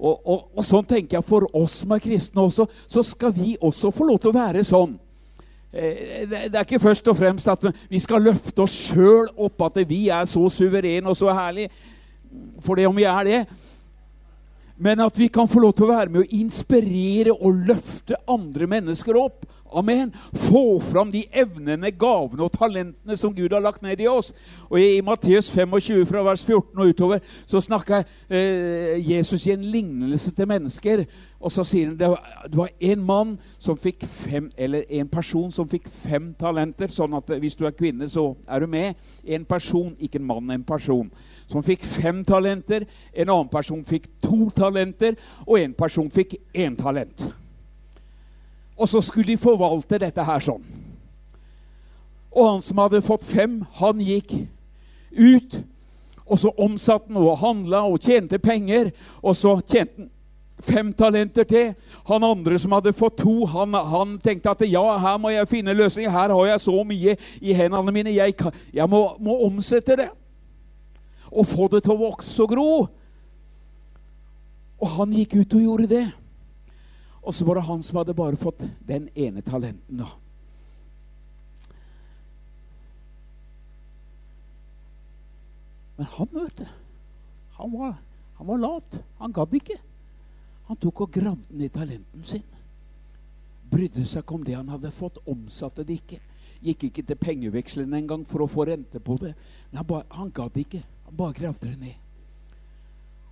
[0.03, 3.55] Og, og, og, sånn tenker jeg for oss som er kristne også, så skal vi
[3.63, 4.97] også få lov til å være sånn.
[5.71, 9.79] Eh, det, er ikke først og fremst at vi skal løfte oss sjøl opp, at
[9.89, 11.71] vi er så suverene og så herlige.
[12.65, 13.41] For det om vi er det.
[14.83, 18.67] Men at vi kan få lov til å være med å inspirere og løfte andre
[18.67, 19.47] mennesker opp.
[19.75, 20.13] Amen.
[20.35, 24.33] Få fram de evnene, gavene og talentene som Gud har lagt ned i oss.
[24.69, 29.55] Og I, i Matteus 25 fra vers 14 og utover så snakker eh, Jesus i
[29.55, 31.05] en lignelse til mennesker.
[31.43, 32.11] Og så sier han det
[32.57, 36.93] var, en mann som fikk fem, eller en person som fikk fem talenter.
[36.93, 39.01] Sånn at hvis du er kvinne, så er du med.
[39.25, 41.11] En person, ikke en mann, en person.
[41.51, 42.87] Som fikk fem talenter.
[43.13, 45.19] En annen person fikk to talenter.
[45.47, 47.33] Og en person fikk én talent.
[48.77, 50.63] Og så skulle de forvalte dette her sånn.
[52.33, 54.33] Og han som hadde fått fem, han gikk
[55.13, 55.61] ut.
[56.25, 58.93] Og så omsatte han og handla og tjente penger.
[59.21, 60.11] Og så tjente han
[60.63, 61.75] fem talenter til.
[62.09, 65.75] Han andre som hadde fått to, han, han tenkte at ja, her må jeg finne
[65.77, 66.11] løsning.
[66.11, 68.15] Her har jeg så mye i hendene mine.
[68.15, 68.37] Jeg,
[68.73, 70.09] jeg må, må omsette det.
[71.33, 72.69] Og få det til å vokse og gro.
[74.83, 76.07] Og han gikk ut og gjorde det.
[77.23, 80.03] Og så var det han som hadde bare fått den ene talenten.
[80.03, 80.11] da.
[85.97, 86.67] Men han, vet du,
[87.59, 87.95] han var,
[88.35, 88.99] han var lat.
[89.19, 89.79] Han gadd ikke.
[90.67, 92.47] Han tok og gravde ned talenten sin.
[93.71, 95.21] Brydde seg ikke om det han hadde fått.
[95.31, 96.19] Omsatte det ikke.
[96.63, 99.35] Gikk ikke til pengevekslene engang for å få rente på det.
[99.71, 100.83] Men han, bare, han gadd ikke.
[101.07, 102.59] Han bare gravde det ned.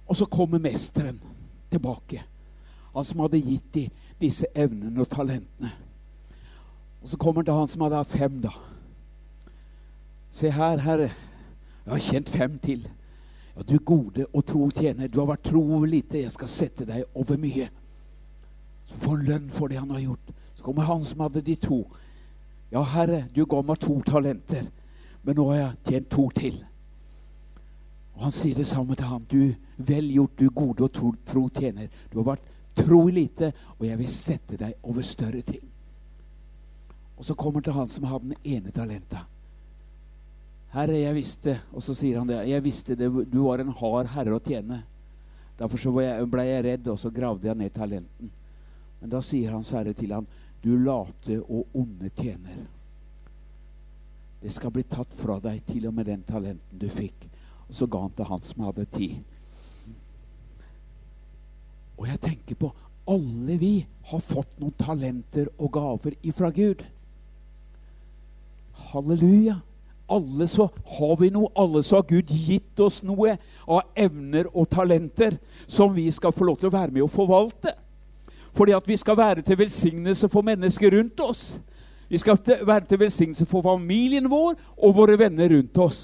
[0.07, 1.19] Og så kommer mesteren
[1.71, 2.23] tilbake.
[2.95, 5.71] Han som hadde gitt dem disse evnene og talentene.
[7.01, 8.53] Og så kommer han til han som hadde hatt fem, da.
[10.31, 11.11] Se her, herre.
[11.85, 12.89] Jeg har kjent fem til.
[13.57, 16.87] Ja, du gode og tro tjener, du har vært tro over lite, jeg skal sette
[16.87, 17.71] deg over mye.
[18.87, 20.35] Så får han lønn for det han har gjort.
[20.55, 21.81] Så kommer han som hadde de to.
[22.71, 24.69] Ja, Herre, du ga meg to talenter,
[25.25, 26.61] men nå har jeg tjent to til.
[28.15, 29.25] Og Han sier det samme til ham.
[29.25, 31.89] Du, vel gjort, du gode og tro, tro tjener.
[32.13, 35.63] Du har vært tro i lite, og jeg vil sette deg over større ting.
[37.19, 39.27] Og så kommer til han som har den ene talenta.
[40.71, 42.45] Herre, jeg visste Og så sier han det.
[42.47, 44.85] Jeg visste det, du var en hard herre å tjene.
[45.59, 48.31] Derfor så ble jeg, ble jeg redd, og så gravde jeg ned talenten.
[49.01, 50.29] Men da sier Hans Herre til ham,
[50.63, 52.63] du late og onde tjener.
[54.41, 57.27] Det skal bli tatt fra deg, til og med den talenten du fikk.
[57.67, 59.19] Og så ga han til han som hadde tid.
[62.01, 62.71] Og jeg tenker på
[63.11, 63.75] alle vi
[64.11, 66.81] har fått noen talenter og gaver ifra Gud.
[68.91, 69.59] Halleluja.
[70.11, 71.53] Alle så har vi noe.
[71.55, 73.37] Alle så har Gud gitt oss noe
[73.67, 75.37] av evner og talenter
[75.71, 77.77] som vi skal få lov til å være med og forvalte.
[78.57, 81.45] Fordi at vi skal være til velsignelse for mennesker rundt oss.
[82.11, 86.01] Vi skal være til velsignelse for familien vår og våre venner rundt oss.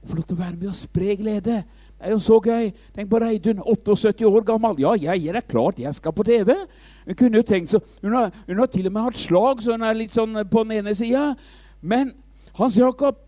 [0.00, 1.58] Og få lov til å være med og spre glede.
[2.02, 2.72] Det er jo så gøy.
[2.96, 4.80] Tenk på Reidun, 78 år gammel.
[4.82, 6.56] Ja, jeg er klart jeg skal på TV.
[7.06, 9.86] Hun kunne jo tenkt så, hun hun har til og med hatt slag, så hun
[9.86, 11.36] er litt sånn på den ene sida.
[11.80, 12.10] Men
[12.58, 13.20] Hans Jakob,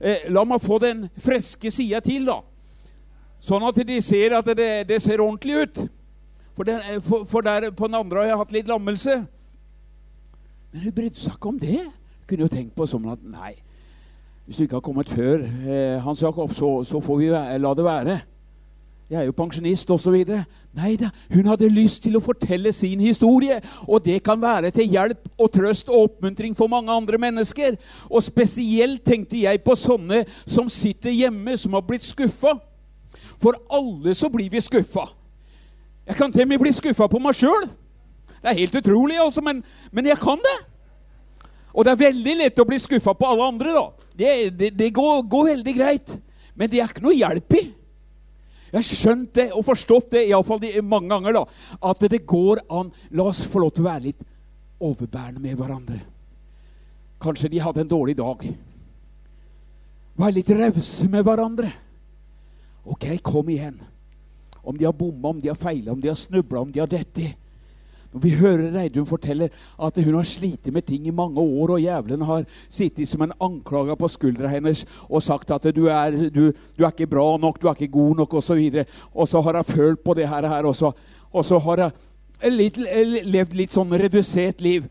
[0.00, 2.40] eh, la meg få den friske sida til, da.
[3.44, 5.82] Sånn at de ser at det, det ser ordentlig ut.
[6.56, 9.18] For, den, eh, for, for, der på den andre har jeg hatt litt lammelse.
[10.72, 11.82] Men hun brydde seg ikke om det.
[11.84, 13.52] Hun kunne jo tenkt på sånn at nei,
[14.44, 17.28] hvis du ikke har kommet før, eh, Hans Jakob, så, så, får vi
[17.58, 18.20] la det være.
[19.10, 20.16] Jeg er jo pensjonist osv.
[20.72, 23.60] Nei da, hun hadde lyst til å fortelle sin historie.
[23.88, 27.76] Og det kan være til hjelp og trøst og oppmuntring for mange andre mennesker.
[28.10, 32.56] Og spesielt tenkte jeg på sånne som sitter hjemme, som har blitt skuffa.
[33.40, 35.06] For alle så blir vi skuffa.
[36.06, 37.68] Jeg kan til og med bli skuffa på meg sjøl.
[38.40, 40.58] Det er helt utrolig, altså, men, men jeg kan det.
[41.74, 43.72] Og det er veldig lett å bli skuffa på alle andre.
[43.74, 44.10] da.
[44.14, 46.14] Det, det, det går, går, veldig greit.
[46.54, 47.64] Men det er ikke noe hjelp i.
[48.70, 51.40] Jeg har skjønt det og forstått det iallfall mange ganger.
[51.40, 51.44] da,
[51.90, 54.22] At det går an La oss få lov til å være litt
[54.82, 56.00] overbærende med hverandre.
[57.22, 58.42] Kanskje de hadde en dårlig dag.
[60.14, 61.72] Være litt rause med hverandre.
[62.84, 63.80] Ok, kom igjen.
[64.62, 66.90] Om de har bomma, om de har feila, om de har snubla, om de har
[66.90, 67.32] dette.
[68.22, 69.48] Vi hører Reidun fortelle
[69.82, 73.34] at hun har slitt med ting i mange år, og jævelen har sittet som en
[73.42, 77.58] anklager på skuldra hennes og sagt at du er, du, du er ikke bra nok,
[77.62, 78.62] du er ikke god nok, osv.
[78.70, 80.92] Og, og så har hun følt på det her, og så,
[81.58, 84.86] har hun levd litt sånn redusert liv.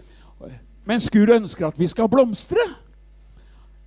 [0.84, 2.60] Mens Gud ønsker at vi skal blomstre.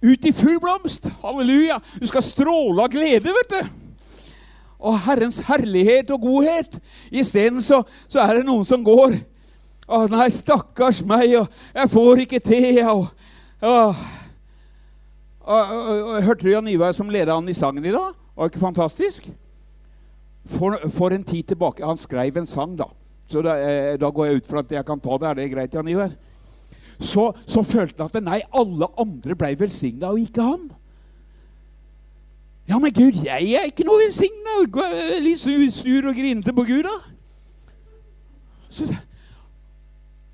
[0.01, 1.11] Ut i full blomst.
[1.20, 1.77] Halleluja.
[2.01, 3.86] Du skal stråle av glede, vet du
[4.78, 6.78] og Herrens herlighet og godhet.
[7.10, 9.18] Isteden så, så er det noen som går
[9.86, 12.80] Å, nei, stakkars meg, og jeg får ikke til.
[12.90, 13.04] og,
[13.62, 14.00] og,
[15.46, 18.16] og, og Hørte du Jan Ivar som leda an i sangen i dag?
[18.34, 19.28] Var ikke fantastisk?
[20.46, 22.88] For, for, en tid tilbake Han skrev en sang, da.
[23.30, 25.28] Så da, eh, da, går jeg ut fra at jeg kan ta det.
[25.30, 26.10] Er det greit, Jan Ivar?
[26.98, 30.68] Så, så følte han at nei, alle andre ble velsigna, og ikke han.
[32.68, 34.57] Ja, men Gud, jeg er ikke noe velsigna.
[35.22, 36.96] Litt sur og grinete på Gud, da.
[38.70, 38.88] Så,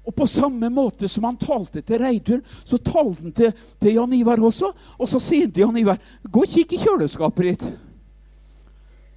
[0.02, 4.16] og på samme måte som han talte til Reidun, så talte han til, til, Jan
[4.16, 4.72] Ivar også.
[4.98, 7.68] Og så sier han til Jan Ivar, 'Gå og kikk i kjøleskapet ditt.'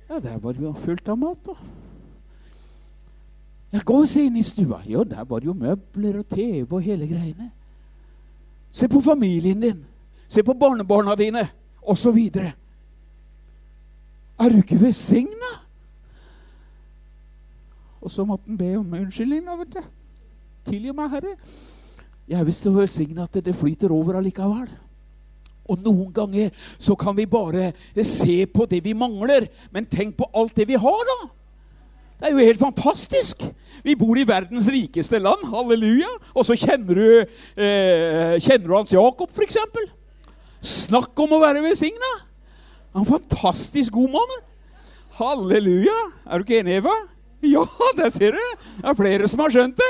[0.10, 1.54] Ja, der var det jo fullt av mat, da.
[3.74, 4.84] Ja, gå og se inn i stua.
[4.86, 7.50] Ja, der var det jo møbler og TV og hele greiene.
[8.72, 9.86] Se på familien din.
[10.28, 11.48] Se på barnebarna dine,
[11.82, 12.30] osv.
[14.40, 15.52] Er du ikke velsigna?
[18.02, 19.46] Og så måtte han be om unnskyldning.
[19.60, 19.82] vet du.
[20.66, 21.36] Tilgi meg, Herre.
[22.28, 24.70] Jeg er visst velsigna at det flyter over allikevel.
[25.66, 27.72] Og noen ganger så kan vi bare
[28.04, 31.18] se på det vi mangler, men tenk på alt det vi har, da.
[32.20, 33.42] Det er jo helt fantastisk.
[33.84, 35.44] Vi bor i verdens rikeste land.
[35.52, 36.10] Halleluja.
[36.34, 37.26] Og så kjenner du,
[37.58, 39.58] eh, kjenner du Hans Jakob, f.eks.
[40.62, 42.14] Snakk om å være velsigna!
[42.96, 44.36] Han er en fantastisk god mann.
[45.18, 45.96] Halleluja!
[46.32, 46.94] Er du ikke enig, Eva?
[47.44, 47.66] Ja,
[48.00, 48.44] der ser du!
[48.78, 49.90] Det er flere som har skjønt det.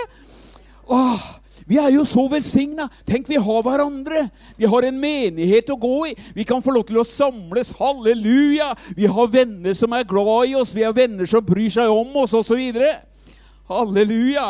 [0.89, 1.22] Åh,
[1.70, 2.88] vi er jo så velsigna.
[3.06, 4.26] Tenk, vi har hverandre.
[4.58, 6.16] Vi har en menighet å gå i.
[6.34, 7.76] Vi kan få lov til å samles.
[7.78, 8.72] Halleluja!
[8.97, 10.74] Vi har venner som er glad i oss.
[10.74, 12.58] Vi har venner som bryr seg om oss, osv.
[13.70, 14.49] Halleluja!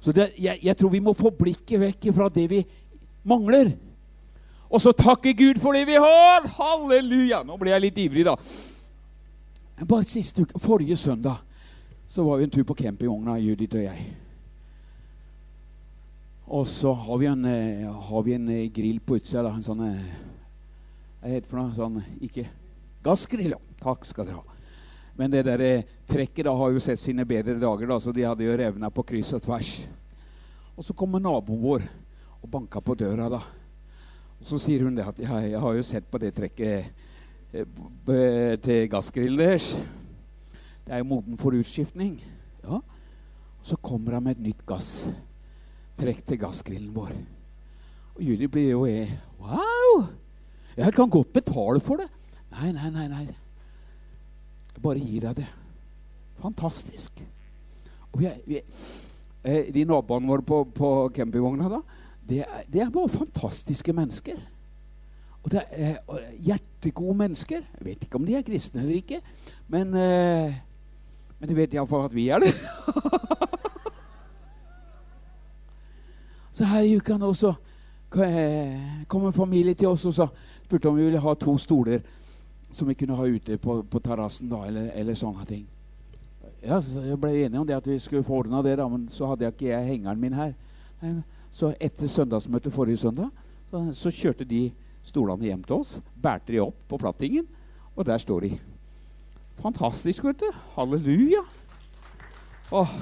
[0.00, 2.60] Så det, jeg, jeg tror vi må få blikket vekk fra det vi
[3.26, 3.74] mangler
[4.66, 6.46] Og så takke Gud for det vi har!
[6.58, 7.42] Halleluja!
[7.46, 8.34] Nå ble jeg litt ivrig, da.
[9.86, 11.42] Bare siste uke, Forrige søndag
[12.08, 14.04] så var vi en tur på campingvogna, Judith og jeg.
[16.46, 19.42] Og så har vi en, eh, har vi en eh, grill på utsida.
[19.42, 20.04] da, En sånn eh,
[21.20, 21.74] Hva heter det for noe?
[21.74, 22.46] Sånn, ikke
[23.02, 23.58] Gassgrill, ja.
[23.82, 24.56] Takk skal dere ha.
[25.18, 28.44] Men det der trekket da har jo sett sine bedre dager, da, så de hadde
[28.44, 29.70] jo revna på kryss og tvers.
[30.76, 31.86] Og så kommer naboen vår
[32.42, 33.28] og banka på døra.
[33.32, 33.42] da.
[34.46, 36.92] Så sier hun det at ja, jeg har jo sett på det trekket
[37.50, 39.72] eh, til gassgrillen deres.
[40.86, 42.20] Det er jo moden for utskiftning.
[42.62, 42.78] Ja.
[43.66, 47.10] Så kommer han med et nytt gasstrekk til gassgrillen vår.
[48.14, 49.10] Og Julie blir jo eh,
[49.42, 50.06] Wow!
[50.76, 52.06] Jeg kan godt betale for det.
[52.54, 53.08] Nei, nei, nei.
[53.10, 53.24] nei.
[54.76, 55.48] Jeg bare gir deg det.
[56.38, 57.18] Fantastisk.
[58.12, 58.80] Og jeg, er,
[59.42, 61.82] eh, de naboene våre på, på campingvogna da,
[62.28, 64.36] det er, det er bare fantastiske mennesker.
[65.46, 67.60] Og det er og hjertegode mennesker.
[67.78, 69.20] Jeg vet ikke om de er kristne eller ikke,
[69.68, 70.54] men, eh,
[71.38, 72.50] men de vet iallfall at vi er det.
[76.56, 77.54] så her i uka nå så
[78.26, 80.26] eh, kom en familie til oss og så
[80.64, 82.00] spurte om vi ville ha to stoler
[82.72, 85.66] som vi kunne ha ute på, på terrassen, da, eller, eller sånne ting.
[86.66, 89.06] Ja, så Jeg ble enig om det at vi skulle få ordna det, da, men
[89.12, 90.52] så hadde jeg ikke jeg hengeren min her.
[91.02, 91.22] Nei,
[91.56, 93.30] Så etter søndagsmøtet forrige søndag
[93.96, 94.68] så, kjørte de
[95.06, 97.46] stolene hjem til oss, bærte de opp på plattingen,
[97.96, 98.50] og der står de.
[99.62, 100.50] Fantastisk, vet du.
[100.76, 101.42] Halleluja.
[102.76, 102.92] Åh,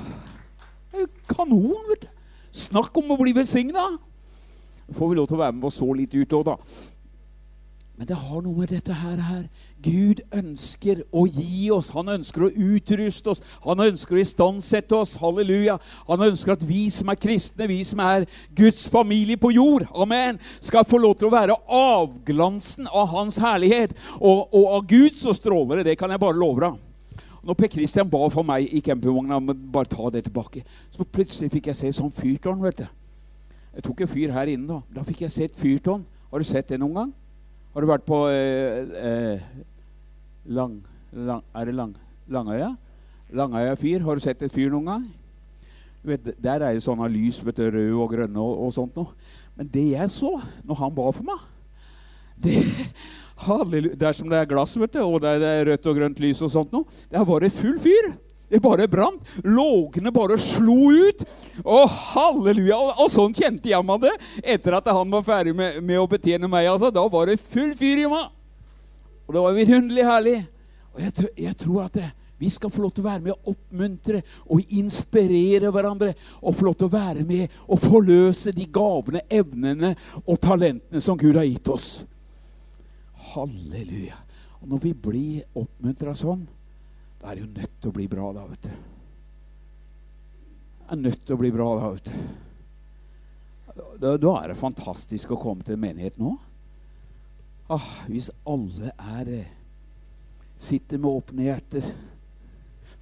[1.29, 2.11] kanon, vet du.
[2.55, 3.95] Snakk om å bli velsigna!
[4.93, 6.57] får vi lov til å være med og så litt ut òg, da.
[7.95, 9.43] Men det har noe med dette her, her.
[9.85, 11.93] Gud ønsker å gi oss.
[11.95, 13.43] Han ønsker å utruste oss.
[13.63, 15.13] Han ønsker å istandsette oss.
[15.23, 15.77] Halleluja.
[16.09, 18.27] Han ønsker at vi som er kristne, vi som er
[18.59, 23.95] Guds familie på jord, amen, skal få lov til å være avglansen av Hans herlighet.
[24.19, 25.93] Og, og av Gud så stråler det.
[25.93, 26.83] Det kan jeg bare love deg.
[27.45, 31.05] Når Per Kristian ba for meg i campingvogna om å bare ta det tilbake, så
[31.05, 32.63] plutselig fikk jeg se sånn fyrtårn.
[32.65, 32.87] vet du.
[33.77, 34.67] Jeg tok en fyr her inne.
[34.67, 36.07] Da Da fikk jeg se et fyrtårn.
[36.31, 37.13] Har du sett det noen gang?
[37.75, 39.41] Har du vært på eh, eh,
[40.47, 40.77] lang,
[41.11, 41.95] lang, Er det lang,
[42.31, 42.69] Langøya?
[43.35, 44.05] Langøya fyr.
[44.07, 45.09] Har du sett et fyr noen gang?
[46.07, 49.11] Vet, der er jo sånne lys, vet du, røde og grønne og, og sånt noe.
[49.59, 50.31] Men det jeg så
[50.63, 51.43] når han ba for meg
[52.45, 52.63] det,
[53.49, 56.45] halleluja, Der som det er glass, vet du, og det er rødt og grønt lys
[56.47, 58.13] og sånt noe, der var det full fyr.
[58.49, 59.23] Det bare brant.
[59.45, 61.25] Lågene bare slo ut.
[61.65, 62.77] Å, halleluja!
[62.77, 64.15] Og, og sånn kjente jeg meg det
[64.57, 66.69] etter at han var ferdig med, med å betjene meg.
[66.71, 66.93] altså.
[66.95, 68.29] Da var det full fyr i meg.
[69.25, 70.37] Og det var vidunderlig herlig.
[70.95, 73.55] Og jeg, jeg tror at det, vi skal få lov til å være med å
[73.55, 74.21] oppmuntre
[74.53, 76.13] og inspirere hverandre.
[76.43, 81.19] Og få lov til å være med og forløse de gavene, evnene og talentene som
[81.19, 81.89] Gud har gitt oss.
[83.33, 84.21] Halleluja.
[84.61, 86.45] Og når vi blir oppmuntra sånn,
[87.25, 88.73] da er det jo nødt til å bli bra, da, vet du.
[90.85, 93.79] Det er nødt til å bli bra, da, vet du.
[94.03, 96.35] Da, da er det fantastisk å komme til en menighet nå.
[97.73, 99.49] Ah, hvis alle er eh,
[100.53, 101.89] sitter med åpne hjerter,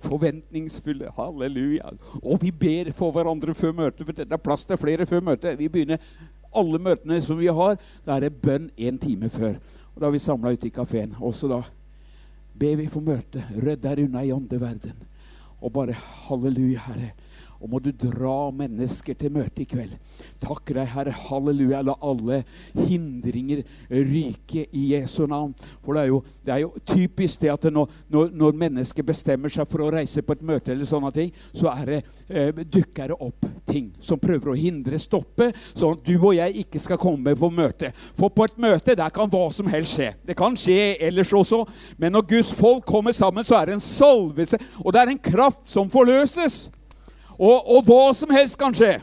[0.06, 1.90] forventningsfulle, halleluja,
[2.22, 4.06] og vi ber for hverandre før møtet.
[4.06, 4.14] for.
[4.14, 5.58] Det er plass til flere før møtet.
[5.58, 5.98] Vi begynner
[6.54, 7.74] alle møtene som vi har,
[8.06, 9.58] da er det bønn en time før.
[9.96, 11.18] Og Da er vi samla ute i kafeen.
[11.18, 11.64] Også da
[12.58, 13.44] ber vi få møte.
[13.56, 15.04] Rydd der unna i åndeverden.
[15.62, 17.12] Og bare halleluja, Herre.
[17.62, 19.94] Og må du dra mennesker til møte i kveld.
[20.42, 21.14] Takker deg, Herre.
[21.28, 21.82] Halleluja.
[21.86, 22.40] La alle
[22.74, 25.54] hindringer ryke i Jesu navn.
[25.84, 29.52] For det er jo, det er jo typisk det at når, når, når mennesker bestemmer
[29.52, 33.12] seg for å reise på et møte, eller sånne ting, så er det, eh, dukker
[33.12, 37.00] det opp ting som prøver å hindre, stoppet, sånn at du og jeg ikke skal
[37.00, 37.92] komme på møte.
[38.18, 40.12] For på et møte der kan hva som helst skje.
[40.26, 41.62] Det kan skje ellers også,
[42.00, 45.26] men når Guds folk kommer sammen, så er det en salvelse, og det er en
[45.30, 46.66] kraft som forløses.
[47.42, 49.00] Og, og hva som helst kan skje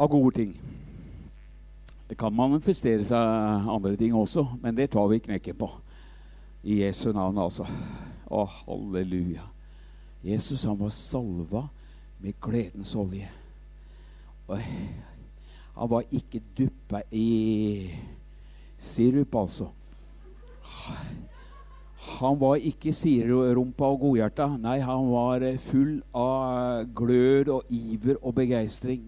[0.00, 0.54] av gode ting.
[2.08, 5.68] Det kan manifestere seg andre ting også, men det tar vi knekken på.
[6.64, 7.66] I Jesu navn, altså.
[8.32, 9.44] Å, halleluja.
[10.24, 11.66] Jesus han var salva
[12.22, 13.28] med gledens olje.
[14.48, 14.56] Og
[15.76, 17.90] han var ikke duppa i
[18.80, 19.68] sirup, altså.
[22.04, 24.50] Han var ikke siderumpa og godhjerta.
[24.60, 29.06] Nei, han var eh, full av glød og iver og begeistring.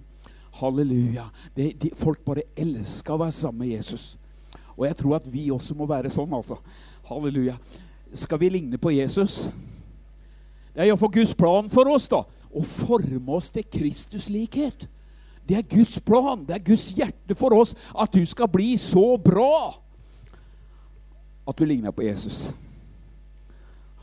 [0.56, 1.26] Halleluja.
[1.56, 4.14] Det, de, folk bare elska å være sammen med Jesus.
[4.76, 6.56] Og jeg tror at vi også må være sånn, altså.
[7.10, 7.58] Halleluja.
[8.16, 9.44] Skal vi ligne på Jesus?
[10.72, 12.22] Det er iallfall Guds plan for oss, da.
[12.26, 14.88] Å forme oss til Kristus likhet.
[15.46, 19.14] Det er Guds plan, det er Guds hjerte for oss at du skal bli så
[19.22, 19.76] bra
[21.46, 22.48] at du ligner på Jesus.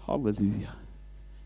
[0.07, 0.73] Halleluja.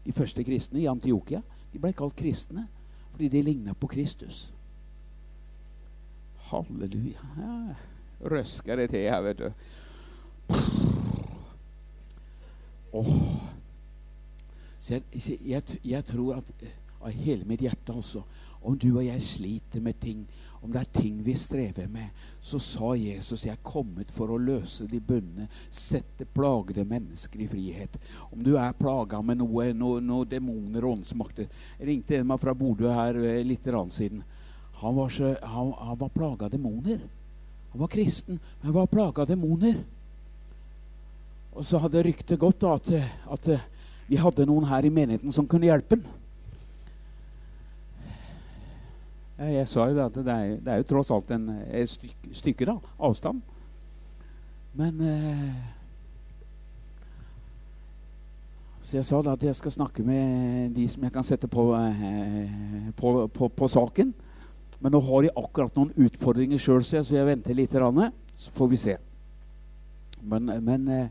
[0.06, 1.42] De første kristne i Antiokia
[1.74, 2.68] de ble kalt kristne
[3.12, 4.52] fordi de ligna på Kristus.
[6.52, 7.24] Halleluja.
[7.38, 7.76] Ja,
[8.22, 9.52] røsker det til her, vet du.
[12.94, 13.14] Åh.
[14.80, 15.04] Så jeg,
[15.46, 16.52] jeg, jeg, tror at
[17.02, 18.24] av hele mitt hjerte, altså
[18.62, 20.24] Om du og jeg sliter med ting,
[20.62, 22.10] om det er ting vi strever med,
[22.42, 27.50] så sa Jesus jeg er kommet for å løse de bundne, sette plagede mennesker i
[27.52, 28.00] frihet.
[28.32, 31.46] Om du er plaga med noe, noe, noe demoner og åndsmakter
[31.78, 34.24] Jeg ringte en meg fra Bodø her eh, litt siden.
[34.82, 37.00] Han var, så, han, han var plaga av demoner.
[37.72, 39.80] Han var kristen, men var plaga av demoner.
[41.58, 42.92] Og så hadde ryktet gått da, at,
[43.34, 43.50] at,
[44.08, 46.17] vi hadde noen her i menigheten som kunne hjelpe ham.
[49.38, 52.66] Jeg sa jo at det er, det er jo tross alt en, et stykke, stykke
[52.66, 53.42] da, avstand.
[54.78, 55.58] Men eh,
[58.88, 61.64] Så jeg sa da at jeg skal snakke med de som jeg kan sette på,
[61.76, 64.14] eh, på, på, på saken.
[64.80, 67.76] Men nå har de akkurat noen utfordringer sjøl, så jeg venter litt.
[67.76, 68.96] Så får vi se.
[70.24, 71.10] Men, men eh,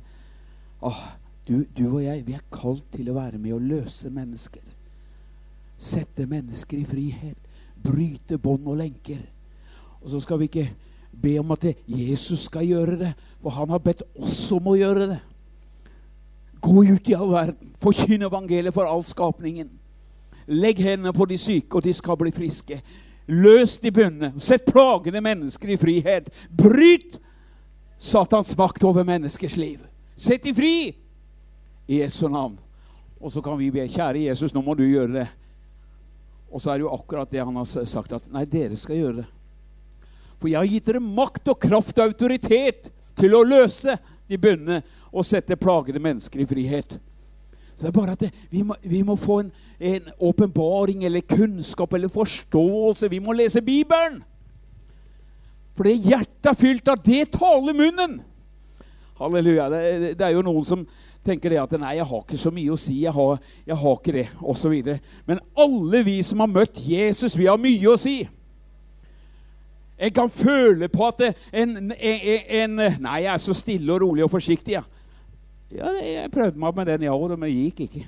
[0.81, 1.03] ah,
[1.45, 4.65] du, du, og jeg, vi er kalt til å være med å løse mennesker.
[5.77, 7.46] Sette mennesker i frihet.
[7.83, 9.21] Bryte bånd og lenker.
[10.03, 10.69] Og så skal vi ikke
[11.23, 15.09] be om at Jesus skal gjøre det, for han har bedt oss om å gjøre
[15.15, 15.19] det.
[16.61, 19.71] Gå ut i all verden, forkynn evangeliet for all skapningen.
[20.47, 22.81] Legg hendene på de syke, og de skal bli friske.
[23.27, 24.33] Løs de bundne.
[24.39, 26.31] Sett plagede mennesker i frihet.
[26.51, 27.19] Bryt
[27.99, 29.81] Satans makt over menneskers liv.
[30.17, 30.77] Sett de fri
[31.89, 32.59] i Jesu navn.
[33.21, 35.27] Og så kan vi be, kjære Jesus, nå må du gjøre det.
[36.57, 39.17] Og så er det jo akkurat det han har sagt, at nei, dere skal gjøre
[39.19, 39.27] det.
[40.41, 44.79] For jeg har gitt dere makt og kraft og autoritet til å løse de bundne
[45.13, 46.97] og sette plagede mennesker i frihet.
[47.77, 51.93] Så det er bare at det, vi, må, vi, må, få en åpenbaring eller kunnskap
[51.93, 53.11] eller forståelse.
[53.13, 54.23] Vi må lese Bibelen.
[55.77, 58.23] For det hjertet er fylt av det taler munnen.
[59.21, 59.69] Halleluja.
[59.73, 59.83] Det,
[60.17, 60.89] det, er jo noen som
[61.27, 63.01] tenker det at nei, jeg har ikke så mye å si.
[63.03, 64.75] Jeg har, jeg har ikke det, osv.
[65.29, 68.21] Men alle vi som har møtt Jesus, vi har mye å si.
[69.97, 71.23] Jeg kan føle på at
[71.53, 74.77] en, en, en, Nei, jeg er så stille og rolig og forsiktig.
[74.77, 74.85] Ja.
[75.73, 78.05] Ja, jeg prøvde meg med den i år, men det gikk ikke.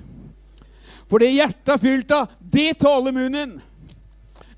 [1.09, 3.57] For det hjertet er fylt av, det taler munnen.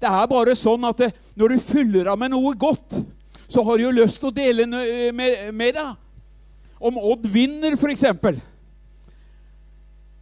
[0.01, 1.01] Det er bare sånn at
[1.39, 2.99] når du fyller av med noe godt,
[3.51, 5.95] så har du jo lyst til å dele med, med deg.
[6.81, 8.05] Om Odd vinner, f.eks.,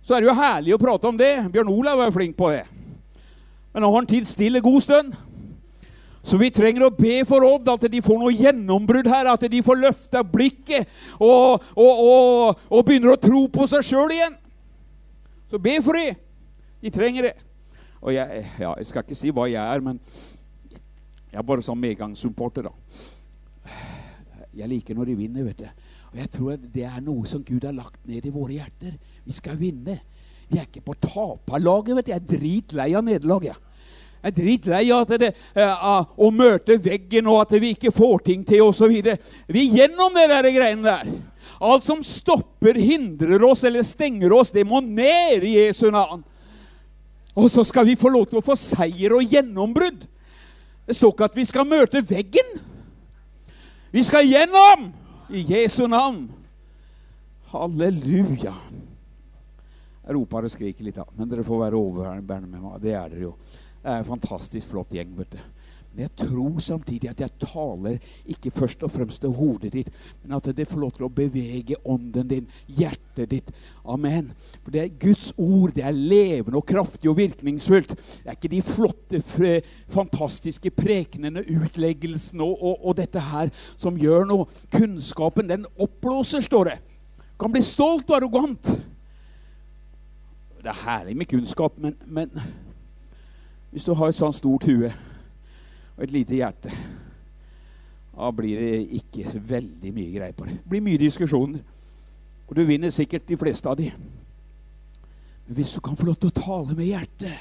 [0.09, 1.35] så er det jo herlig å prate om det.
[1.53, 2.63] Bjørn Olav er flink på det.
[3.69, 5.11] Men nå har han tid stille god stund.
[6.25, 9.29] Så vi trenger å be for Odd, at de får noe gjennombrudd her.
[9.29, 10.89] At de får løfta blikket
[11.21, 14.33] og, og, og, og, begynner å tro på seg sjøl igjen.
[15.53, 16.17] Så be for dem.
[16.81, 17.35] De trenger det.
[18.01, 20.01] Og jeg, ja, jeg skal ikke si hva jeg er, men
[21.29, 22.73] jeg er bare sånn medgangssupporter, da.
[24.57, 25.88] Jeg liker når de vinner, vet du.
[26.09, 28.95] Og jeg tror det er noe som Gud har lagt ned i våre hjerter.
[29.25, 29.99] Vi skal vinne.
[30.49, 32.13] Vi er ikke på taperlaget, vet du.
[32.13, 33.65] Jeg er dritlei av nederlag, jeg.
[34.19, 38.91] Er dritlei av uh, å møte veggen og at vi ikke får ting til osv.
[38.91, 41.13] Vi er gjennom det der greiene der.
[41.59, 46.23] Alt som stopper, hindrer oss eller stenger oss, det må ned i Jesu navn.
[47.37, 50.03] Og så skal vi få lov til å få seier og gjennombrudd.
[50.89, 52.55] Det står ikke at vi skal møte veggen.
[53.93, 54.89] Vi skal gjennom
[55.29, 56.27] i Jesu navn.
[57.51, 58.53] Halleluja.
[60.05, 61.05] Jeg roper og skriker litt, da.
[61.17, 62.77] Men dere får være overbærende med meg.
[62.81, 63.33] Det er dere jo.
[63.79, 65.11] Det er en fantastisk flott gjeng.
[65.17, 65.41] vet du.
[65.99, 69.89] Men jeg tror samtidig at jeg taler ikke først og fremst til hodet ditt,
[70.23, 73.49] men at det får lov til å bevege ånden din, hjertet ditt.
[73.83, 74.29] Amen.
[74.63, 75.73] For det er Guds ord.
[75.75, 77.91] Det er levende og kraftig og virkningsfullt.
[77.97, 79.21] Det er ikke de flotte,
[79.91, 84.47] fantastiske prekenene, utleggelsene og, og, og, dette her som gjør noe.
[84.71, 86.77] Kunnskapen, den oppblåser, står det.
[87.43, 88.71] Kan bli stolt og arrogant.
[90.63, 92.31] Det er herlig med kunnskap, men, men
[93.75, 94.95] hvis du har et sånt stort hue
[95.99, 96.71] og et lite hjerte,
[98.15, 100.55] da blir det ikke veldig mye greie på det.
[100.63, 101.59] Det blir mye diskusjoner.
[102.47, 103.91] Og du vinner sikkert de fleste av de.
[105.45, 107.35] Men hvis du kan få lov til å tale med hjertet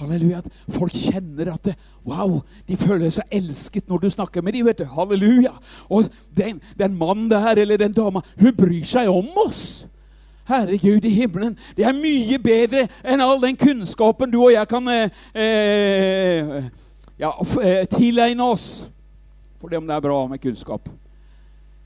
[0.00, 0.38] Halleluja.
[0.38, 4.66] At folk kjenner at det, Wow, de føler seg elsket når du snakker med dem.
[4.66, 5.52] vet du, Halleluja.
[5.88, 9.86] Og den, den mannen der eller den dama, hun bryr seg om oss.
[10.48, 14.88] Herregud i himmelen, det er mye bedre enn all den kunnskapen du og jeg kan
[14.90, 16.64] eh, eh,
[17.20, 18.88] Ja, eh, tilegne oss.
[19.60, 20.88] For det om det er bra med kunnskap.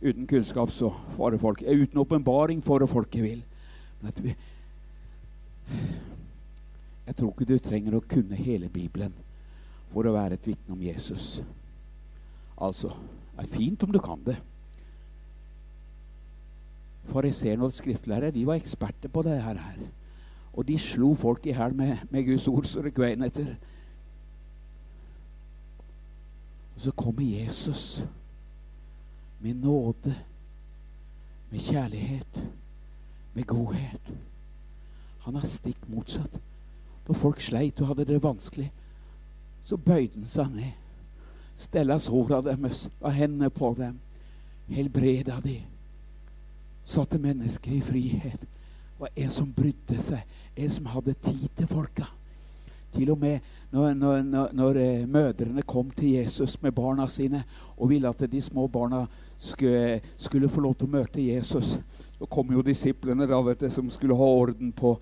[0.01, 1.62] Uten kunnskap så farer folk.
[1.62, 3.43] Uten åpenbaring farer folket vil.
[4.22, 4.35] Vi,
[7.07, 9.12] jeg tror ikke du trenger å kunne hele Bibelen
[9.93, 11.43] for å være et vitne om Jesus.
[12.55, 12.93] Altså,
[13.35, 14.37] det er fint om du kan det.
[17.11, 19.59] Fariseerne og skriftlærere de var eksperter på det her.
[20.55, 23.57] Og de slo folk i hæl med, med, Guds ord så det kvein etter.
[26.75, 28.05] Og så kommer Jesus
[29.41, 30.14] med nåde,
[31.51, 32.47] med kjærlighet,
[33.35, 34.14] med godhet.
[35.25, 36.41] Han er stikk motsatt.
[37.07, 38.70] Når folk sleit og hadde det vanskelig,
[39.64, 40.72] så bøyde han seg ned.
[41.57, 44.01] Stella såra deres, la hendene på dem,
[44.72, 45.61] helbreda de.
[46.85, 48.49] Satte mennesker i frihet.
[48.99, 50.25] Og en som brydde seg,
[50.57, 52.09] en som hadde tid til folka.
[52.95, 53.40] Til og med
[53.72, 57.42] når, når, når, når eh, mødrene kom til Jesus med barna sine
[57.76, 59.05] og ville at de små barna
[59.38, 61.74] skulle, skulle få lov til å møte Jesus,
[62.18, 64.95] så kom jo disiplene da, du, som skulle ha orden på,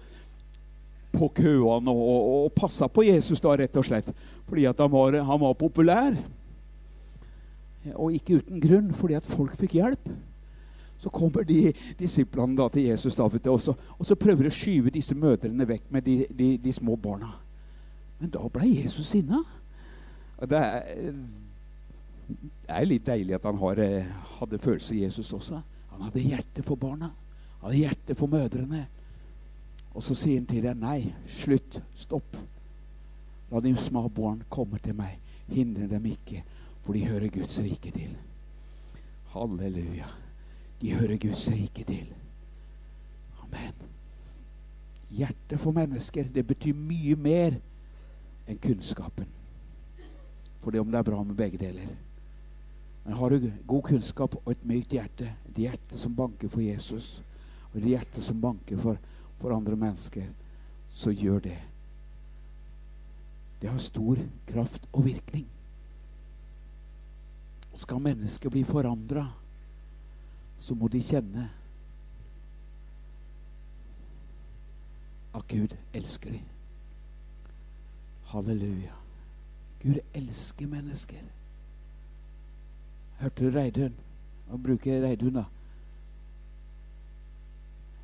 [1.12, 4.08] på køene og, og, og passa på Jesus, da, rett og slett.
[4.48, 6.16] Fordi at han var, han var populær.
[7.94, 10.12] Og ikke uten grunn, fordi at folk fikk hjelp.
[11.02, 14.54] Så kommer de disiplene da til Jesus, da, og, så, og så prøver de å
[14.54, 17.32] skyve disse mødrene vekk med de, de, de små barna.
[18.22, 19.42] Men da ble Jesus sinna.
[20.46, 20.58] Det
[22.68, 24.06] er, litt deilig at han har, eh,
[24.38, 25.58] hadde følelse i Jesus også.
[25.90, 27.10] Han hadde hjerte for barna.
[27.58, 28.86] Han hadde hjerte for mødrene.
[29.92, 32.38] Og så sier han til dem, nei, slutt, stopp.
[33.50, 35.18] La de små barn komme til meg.
[35.50, 36.44] Hindre dem ikke
[36.82, 38.16] for de hører Guds rike til.
[39.34, 40.08] Halleluja.
[40.80, 42.06] De hører Guds rike til.
[43.42, 43.74] Amen.
[45.10, 47.60] Hjertet for mennesker, det betyr mye mer
[48.52, 49.28] enn kunnskapen.
[50.62, 51.88] For det om det er bra med begge deler.
[53.04, 57.16] Men har du god kunnskap og et mykt hjerte, et hjerte som banker for Jesus,
[57.72, 59.00] og et hjerte som banker for,
[59.40, 60.28] for andre mennesker,
[60.92, 61.58] så gjør det.
[63.62, 65.48] Det har stor kraft og virkning.
[67.74, 69.24] Skal mennesket bli forandra,
[70.58, 71.48] så må de kjenne
[75.34, 76.51] at Gud elsker dem.
[78.32, 78.92] Halleluja.
[79.82, 81.20] Gud elsker mennesker.
[83.20, 83.92] Hørte du Reidun?
[84.48, 85.44] Nå bruker jeg Reidun, da.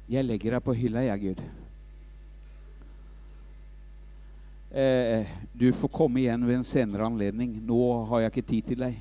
[0.09, 1.41] Jeg legger deg på hylla, jeg, Gud.
[4.68, 7.55] Eh, du får komme igjen ved en senere anledning.
[7.64, 7.79] Nå
[8.11, 8.99] har jeg ikke tid til deg.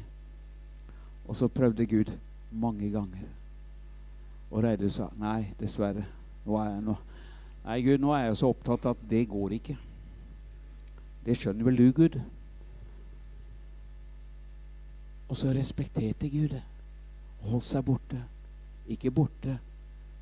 [1.28, 2.14] Og så prøvde Gud
[2.52, 3.28] mange ganger.
[4.48, 6.06] Og Reidun sa nei, dessverre.
[6.48, 6.96] Nå er jeg, nå,
[7.66, 9.78] nei, Gud, nå er jeg så opptatt at det går ikke.
[11.28, 12.14] Det skjønner vel du, Gud?
[15.28, 16.64] Og så respekterte Gud det.
[17.44, 18.22] Holdt seg borte.
[18.88, 19.58] Ikke borte,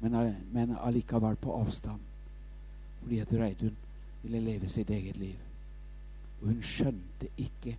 [0.02, 0.18] men,
[0.52, 2.02] men allikevel på avstand.
[3.04, 3.76] Fordi at Reidun
[4.24, 5.38] ville leve sitt eget liv.
[6.42, 7.78] Og hun skjønte ikke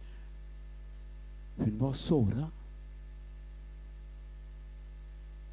[1.57, 2.51] Hun var såra.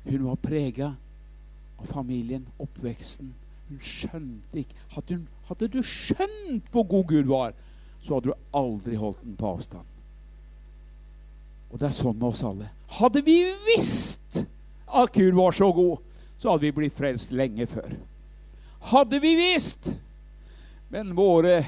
[0.04, 0.90] Hun var prega
[1.80, 3.30] av familien, oppveksten.
[3.70, 7.54] Hun skjønte ikke hadde, hun, hadde, du skjønt hvor god Gud var,
[8.04, 9.88] så hadde du aldri holdt den på avstand.
[11.72, 12.70] Og det er sånn med oss alle.
[13.00, 13.40] Hadde vi
[13.72, 14.44] visst
[14.94, 16.04] at Gud var så god,
[16.38, 17.96] så hadde vi blitt frelst lenge før.
[18.94, 19.94] Hadde vi visst
[20.92, 21.64] Men våre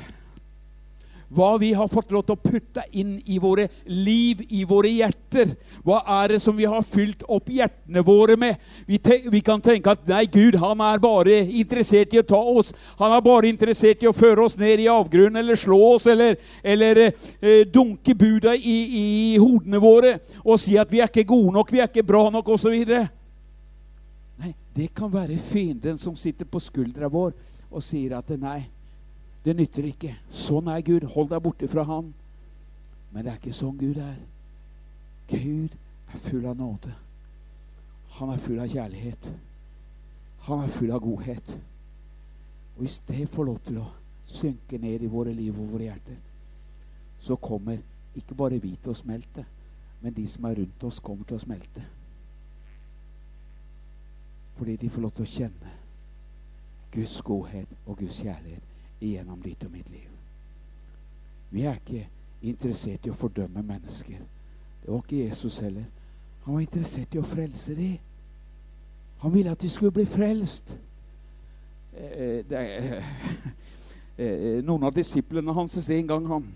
[1.34, 5.56] hva vi har fått lov til å putte inn i våre liv, i våre hjerter.
[5.86, 8.62] Hva er det som vi har fylt opp hjertene våre med?
[8.88, 9.00] Vi,
[9.32, 12.72] vi, kan tenke at nei, Gud han er bare interessert i å ta oss.
[13.00, 16.38] Han er bare interessert i å føre oss ned i avgrunnen eller slå oss eller,
[16.64, 19.06] eller eh, dunke buda i, i,
[19.42, 22.54] hodene våre og si at vi er ikke gode nok, vi er ikke bra nok
[22.56, 22.76] osv.
[24.36, 27.34] Nei, det kan være fienden som sitter på skuldra vår
[27.76, 28.62] og sier at nei,
[29.46, 30.16] det nytter ikke.
[30.34, 31.06] Sånn er Gud.
[31.14, 32.14] Hold deg borte fra Han.
[33.14, 34.18] Men det er ikke sånn Gud er.
[35.30, 35.76] Gud
[36.10, 36.94] er full av nåde.
[38.18, 39.30] Han er full av kjærlighet.
[40.48, 41.54] Han er full av godhet.
[42.76, 43.88] Og hvis det får lov til å
[44.26, 46.18] synke ned i våre liv og våre hjerter,
[47.22, 47.80] så kommer
[48.18, 49.46] ikke bare vi til å smelte,
[50.02, 51.86] men de som er rundt oss, kommer til å smelte.
[54.58, 55.76] Fordi de får lov til å kjenne
[56.96, 60.10] Guds godhet og Guds kjærlighet gjennom ditt og mitt liv.
[61.52, 62.08] Vi er ikke
[62.42, 64.20] interessert i å fordømme mennesker.
[64.82, 65.86] Det var ikke Jesus heller.
[66.46, 67.98] Han var interessert i å frelse dem.
[69.24, 70.76] Han ville at de skulle bli frelst.
[71.96, 73.04] Eh, eh,
[74.18, 76.54] eh, noen av disiplene hans en gang han,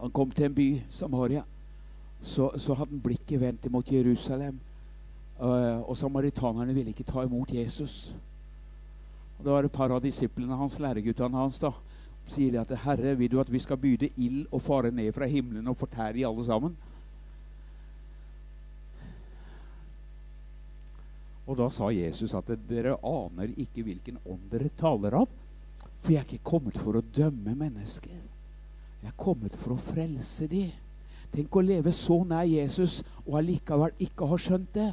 [0.00, 1.44] Han kom til en by, Samaria.
[2.20, 4.58] Så, så hadde han blikket vendt mot Jerusalem.
[5.40, 8.16] Eh, og samaritanerne ville ikke ta imot Jesus.
[9.44, 11.68] Det var et par av disiplene hans, læreguttene hans, da,
[12.32, 15.26] sier de at 'Herre, vil du at vi skal byde ild og fare ned fra
[15.28, 16.76] himmelen og fortære i alle sammen?'
[21.46, 25.28] Og da sa Jesus at dere aner ikke hvilken ånd dere taler av.
[25.98, 28.16] For jeg er ikke kommet for å dømme mennesker.
[29.02, 30.72] Jeg er kommet for å frelse dem.
[31.34, 34.90] Tenk å leve så nær Jesus og allikevel ikke ha skjønt det.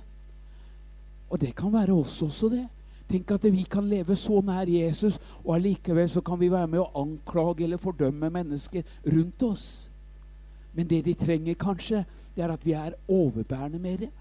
[1.32, 2.68] Og det kan være oss også, det.
[3.12, 6.80] Tenk at vi kan leve så nær Jesus, og allikevel så kan vi være med
[6.80, 9.66] å anklage eller fordømme mennesker rundt oss.
[10.72, 12.05] Men det de trenger kanskje,
[12.36, 14.12] det er at vi er overbærende med det.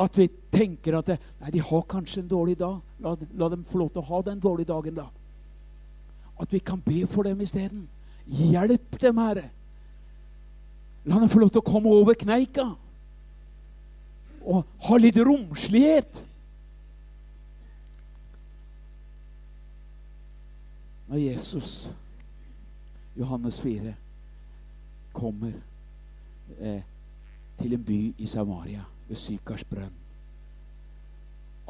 [0.00, 2.80] At vi tenker at nei, de har kanskje en dårlig dag.
[3.04, 5.10] La, la, dem få lov til å ha den dårlige dagen, da.
[6.40, 7.84] At vi kan be for dem isteden.
[8.24, 9.50] Hjelp dem, Herre.
[11.04, 12.70] La dem få lov til å komme over kneika.
[14.42, 16.24] Og ha litt romslighet.
[21.14, 21.90] Når Jesus,
[23.14, 23.94] Johannes 4,
[25.12, 25.52] kommer
[26.58, 26.80] eh,
[27.58, 29.92] til en by i Samaria, ved Sykars brønn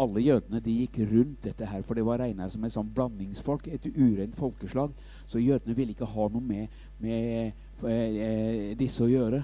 [0.00, 3.68] Alle jødene de gikk rundt dette her, for det var regna som et sånn blandingsfolk,
[3.68, 4.94] et urent folkeslag.
[5.26, 7.52] Så jødene ville ikke ha noe med, med
[7.84, 9.42] eh, disse å gjøre.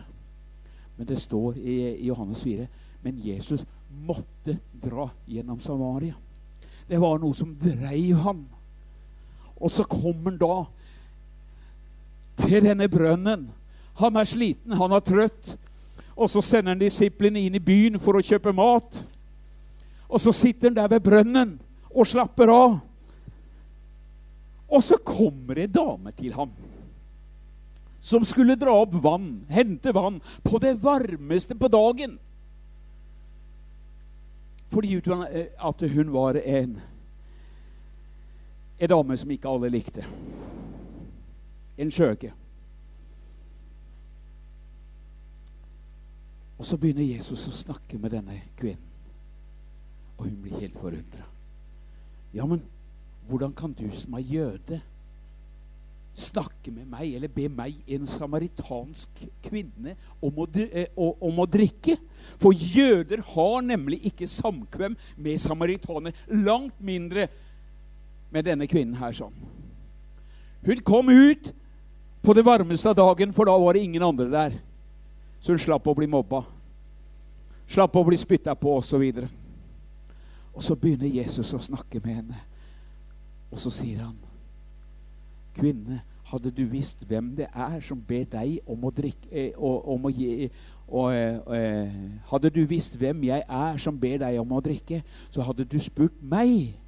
[0.96, 2.70] Men det står i, i Johannes 4
[3.03, 3.66] men Jesus
[4.07, 6.16] måtte dra gjennom Samaria.
[6.88, 8.42] Det var noe som dreiv han.
[9.61, 10.64] Og så kommer han da
[12.40, 13.48] til denne brønnen.
[14.00, 15.56] Han er sliten, han er trøtt.
[16.16, 19.02] Og så sender han disiplene inn i byen for å kjøpe mat.
[20.08, 21.54] Og så sitter han der ved brønnen
[21.90, 22.80] og slapper av.
[24.70, 26.52] Og så kommer en dame til ham
[28.00, 32.14] som skulle dra opp vann, hente vann, på det varmeste på dagen.
[34.72, 36.78] Fordi at hun var en
[38.80, 40.04] en dame som ikke alle likte.
[41.80, 42.32] En skjøge.
[46.60, 48.88] Og så begynner Jesus å snakke med denne kvinnen.
[50.18, 51.24] Og hun blir helt forundra.
[52.36, 52.60] Ja, men
[53.28, 54.80] hvordan kan du som er jøde,
[56.20, 61.96] snakke med meg eller be meg, en samaritansk kvinne, om å, eh, om å, drikke?
[62.36, 66.12] For jøder har nemlig ikke samkvem med samaritaner.
[66.28, 67.28] Langt mindre
[68.30, 69.34] med denne kvinnen her sånn.
[70.66, 71.52] Hun kom ut
[72.22, 74.58] på det varmeste av dagen, for da var det ingen andre der.
[75.40, 76.42] Så hun slapp å bli mobba.
[77.70, 79.00] Slapp å bli spytta på, osv.
[79.00, 79.28] Og, så
[80.54, 82.40] og så begynner Jesus å snakke med henne.
[83.50, 84.16] Og så sier han,
[85.54, 90.04] 'Kvinne, hadde du visst hvem det er som ber deg om å drikke eh, om
[90.06, 90.50] å gi,
[90.86, 91.90] og, eh,
[92.30, 95.78] Hadde du visst hvem jeg er som ber deg om å drikke, så hadde du
[95.78, 96.79] spurt meg.'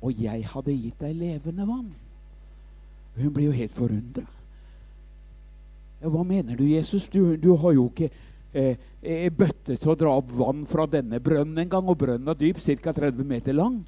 [0.00, 1.90] Og jeg hadde gitt deg levende vann.
[3.18, 4.26] Hun blir jo helt forundra.
[6.00, 7.10] Hva mener du, Jesus?
[7.12, 8.08] Du, du har jo ikke
[8.56, 12.38] eh, eh bøtte til å dra opp vann fra denne brønnen engang, og brønnen er
[12.40, 12.94] dyp, ca.
[12.96, 13.82] 30 meter lang.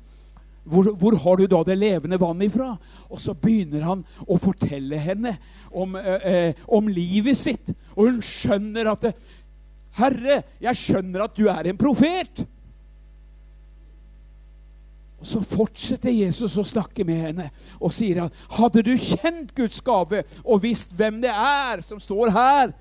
[0.62, 2.74] Hvor, hvor, har du da det levende vannet ifra?
[3.08, 5.34] Og så begynner han å fortelle henne
[5.70, 7.72] om, eh, eh om livet sitt.
[7.96, 9.14] Og hun skjønner at det,
[9.96, 12.46] 'Herre, jeg skjønner at du er en profet.'
[15.22, 17.48] Så fortsetter Jesus å snakke med henne
[17.78, 22.32] og sier at hadde du kjent Guds gave og visst hvem det er som står
[22.34, 22.72] her,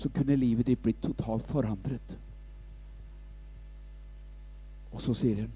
[0.00, 2.14] så kunne livet ditt blitt totalt forandret.
[4.90, 5.52] Og så sier hun,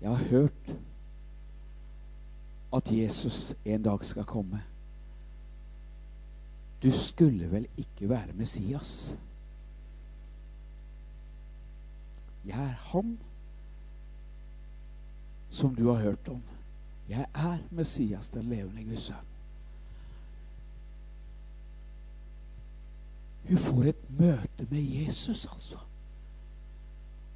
[0.00, 0.76] 'Jeg har hørt
[2.72, 4.62] at Jesus en dag skal komme.'
[6.82, 9.16] Du skulle vel ikke være Messias?
[12.44, 13.18] Jeg er han
[15.50, 16.42] som du har hørt om.
[17.08, 19.28] Jeg er Messias, den levende Guds sønn.
[23.48, 25.78] Hun får et møte med Jesus, altså.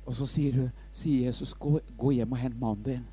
[0.06, 3.06] Og så sier, hun, sier Jesus, gå, gå, hjem og hent mannen din'.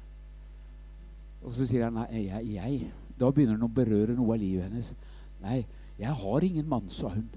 [1.43, 4.63] Og så sier han, 'Nei, jeg, jeg.' Da begynner han å berøre noe av livet
[4.63, 4.95] hennes.
[5.41, 5.65] 'Nei,
[5.99, 7.29] jeg har ingen mann', sa hun.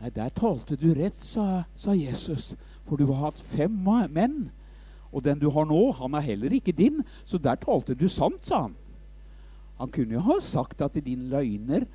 [0.00, 2.54] Nei, der talte du rett, sa, sa Jesus,
[2.86, 3.74] for du har hatt fem
[4.10, 4.50] menn.
[5.12, 8.44] Og den du har nå, han er heller ikke din, så der talte du sant,
[8.44, 8.76] sa han.
[9.78, 11.86] Han kunne jo ha sagt at din løgner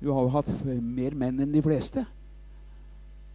[0.00, 2.04] Du har jo hatt mer menn enn de fleste.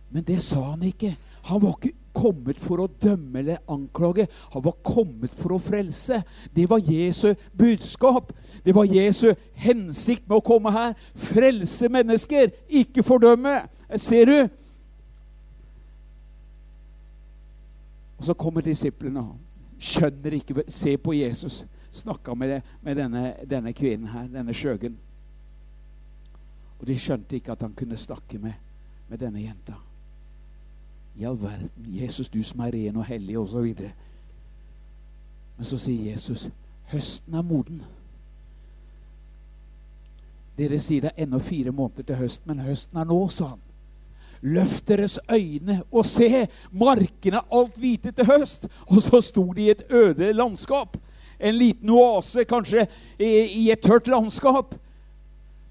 [0.09, 1.15] Men det sa han ikke.
[1.49, 4.27] Han var ikke kommet for å dømme eller anklage.
[4.53, 6.21] Han var kommet for å frelse.
[6.55, 8.33] Det var Jesu budskap.
[8.65, 10.95] Det var Jesu hensikt med å komme her.
[11.15, 13.61] Frelse mennesker, ikke fordømme.
[13.97, 14.37] Ser du?
[18.19, 19.19] Og så kommer disiplene.
[19.19, 19.37] og
[19.79, 21.65] Skjønner ikke Se på Jesus.
[21.91, 24.97] Snakka med, med denne, denne, kvinnen her, denne skjøgen.
[26.79, 28.53] Og de skjønte ikke at han kunne snakke med,
[29.07, 29.73] med denne jenta.
[31.15, 33.73] I all verden, Jesus, du som er ren og hellig, osv.
[35.57, 36.49] Men så sier Jesus,
[36.91, 37.81] høsten er moden.
[40.59, 43.68] Dere sier det er ennå fire måneder til høsten, men høsten er nå, sa han.
[44.41, 46.47] Løft deres øyne og se!
[46.71, 48.67] Markene alt hvite til høst.
[48.87, 50.97] Og så sto de i et øde landskap.
[51.39, 52.87] En liten oase, kanskje,
[53.19, 54.75] i et tørt landskap.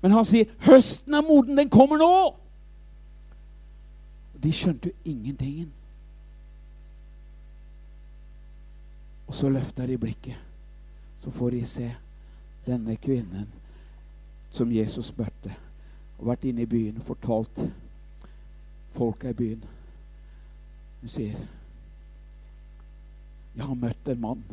[0.00, 1.58] Men han sier, 'Høsten er moden.
[1.58, 2.36] Den kommer nå!'
[4.42, 5.72] De skjønte jo ingenting.
[9.26, 10.36] Og så løfter de blikket.
[11.16, 11.94] Så får de se
[12.66, 13.48] denne kvinnen
[14.50, 15.52] som Jesus møtte,
[16.18, 17.60] og vært inne i byen og fortalt
[18.92, 19.64] folka i byen.
[21.00, 21.36] Hun sier,
[23.56, 24.44] 'Jeg har møtt en mann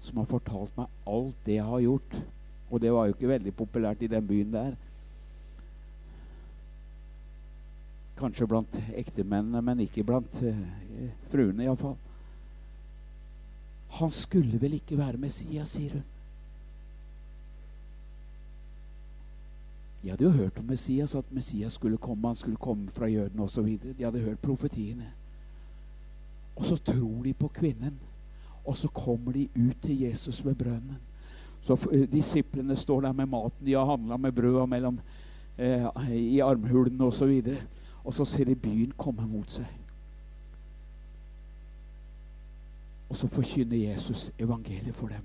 [0.00, 2.22] som har fortalt meg alt det jeg har gjort.'
[2.70, 4.74] Og det var jo ikke veldig populært i den byen der.
[8.18, 10.58] Kanskje blant ektemennene, men ikke blant uh,
[11.30, 11.96] fruene iallfall.
[13.88, 16.04] Han skulle vel ikke være Messias, sier hun.
[20.02, 23.42] De hadde jo hørt om Messias, at Messias skulle komme, han skulle komme fra jødene
[23.42, 23.78] osv.
[23.98, 25.12] De hadde hørt profetiene.
[26.56, 27.98] Og så tror de på kvinnen,
[28.64, 30.98] og så kommer de ut til Jesus ved brønnen.
[31.60, 35.00] Så eh, Disiplene står der med maten de har handla med brøda mellom
[35.58, 37.42] eh, i armhulene osv.
[37.46, 37.56] Og,
[38.04, 39.66] og så ser de byen komme mot seg.
[43.08, 45.24] Og så forkynner Jesus evangeliet for dem.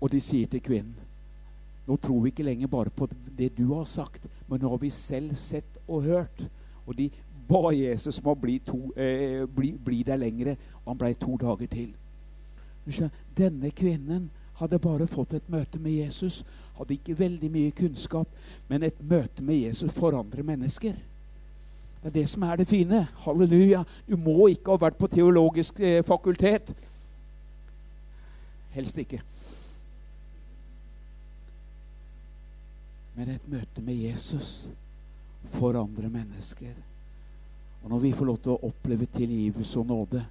[0.00, 1.07] Og de sier til kvinnen
[1.88, 3.08] nå tror vi ikke lenger bare på
[3.38, 6.42] det du har sagt, men nå har vi selv sett og hørt.
[6.86, 7.08] Og de
[7.48, 11.70] ba Jesus om å bli, to, eh, bli, bli der lengre, han ble to dager
[11.72, 11.94] til.
[13.36, 14.28] Denne kvinnen
[14.60, 16.42] hadde bare fått et møte med Jesus.
[16.76, 18.28] Hadde ikke veldig mye kunnskap,
[18.68, 20.96] men et møte med Jesus forandrer mennesker.
[22.02, 23.06] Det er det som er det fine.
[23.24, 23.82] Halleluja.
[24.08, 26.74] Du må ikke ha vært på teologisk eh, fakultet.
[28.76, 29.22] Helst ikke.
[33.18, 34.68] Men et møte med Jesus
[35.50, 36.76] for andre mennesker.
[37.82, 40.22] Og når vi får lov til å oppleve tilgivelse og nåde,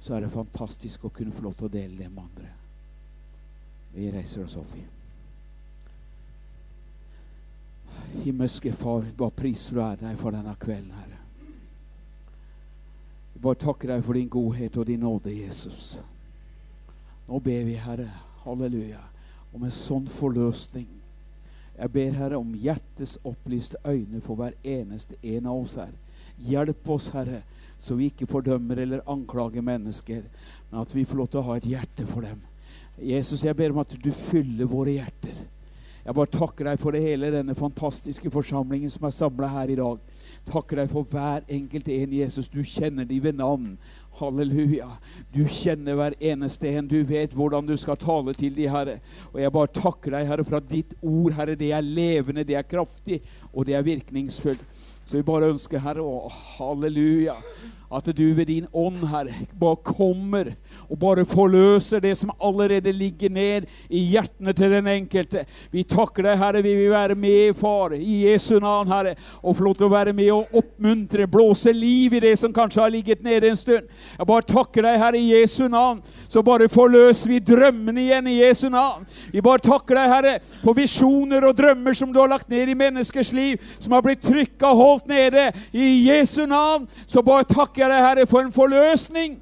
[0.00, 2.48] så er det fantastisk å kunne få lov til å dele det med andre.
[3.92, 4.72] Vi reiser oss opp.
[8.24, 11.20] Himmelske Far, bare priser og ære deg for denne kvelden, Herre.
[13.34, 15.98] Vi bare takker deg for din godhet og din nåde, Jesus.
[17.28, 18.08] Nå ber vi, Herre,
[18.46, 19.04] halleluja,
[19.52, 21.01] om en sånn forløsning
[21.78, 25.92] jeg ber, Herre, om hjertets opplyste øyne for hver eneste en av oss her.
[26.42, 27.42] Hjelp oss, Herre,
[27.78, 30.22] så vi ikke fordømmer eller anklager mennesker,
[30.70, 32.42] men at vi får lov til å ha et hjerte for dem.
[33.02, 35.40] Jesus, jeg ber om at du fyller våre hjerter.
[36.02, 39.78] Jeg bare takker deg for det hele denne fantastiske forsamlingen som er samla her i
[39.78, 40.00] dag.
[40.48, 42.48] Takker deg for hver enkelt en, Jesus.
[42.50, 43.76] Du kjenner de ved navn.
[44.18, 44.88] Halleluja.
[45.32, 46.88] Du kjenner hver eneste en.
[46.90, 48.98] Du vet hvordan du skal tale til de, Herre.
[49.30, 52.58] Og jeg bare takker deg, Herre, for at ditt ord, Herre, det er levende, det
[52.58, 53.20] er kraftig,
[53.52, 54.66] og det er virkningsfullt.
[55.06, 57.38] Så vi bare ønsker, Herre, å halleluja,
[57.92, 60.54] at du ved din ånd, Herre, bare kommer
[60.88, 65.44] og bare forløser det som allerede ligger ned i hjertene til den enkelte.
[65.72, 66.62] Vi takker deg, Herre.
[66.64, 70.14] Vi vil være med, Far, i Jesu navn, Herre, og få lov til å være
[70.16, 73.90] med og oppmuntre, blåse liv i det som kanskje har ligget nede en stund.
[74.18, 76.00] Jeg bare takker deg, Herre, i Jesu navn.
[76.32, 79.04] Så bare forløser vi drømmene igjen i Jesu navn.
[79.32, 80.34] Vi bare takker deg, Herre,
[80.64, 84.24] på visjoner og drømmer som du har lagt ned i menneskers liv, som har blitt
[84.24, 85.50] trykka og holdt nede.
[85.76, 89.40] I Jesu navn så bare takker jeg deg, Herre, for en forløsning.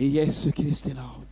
[0.00, 1.26] I Jesu Kristi navn.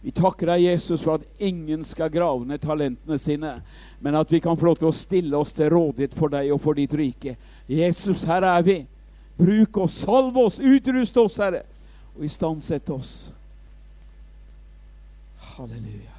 [0.00, 3.50] Vi takker deg, Jesus, for at ingen skal grave ned talentene sine,
[4.00, 6.62] men at vi kan få lov til å stille oss til rådighet for deg og
[6.64, 7.34] for ditt rike.
[7.68, 8.78] Jesus, her er vi.
[9.36, 11.66] Bruk oss, salv oss, utrust oss, Herre,
[12.16, 13.12] og istandsett oss.
[15.52, 16.16] Halleluja.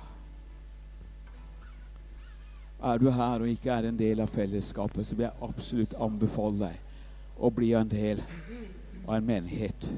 [2.82, 6.68] Er du her og ikke er en del av fellesskapet, så vil jeg absolutt anbefale
[6.68, 6.80] deg
[7.42, 8.22] å bli en del
[9.08, 9.90] av en menighet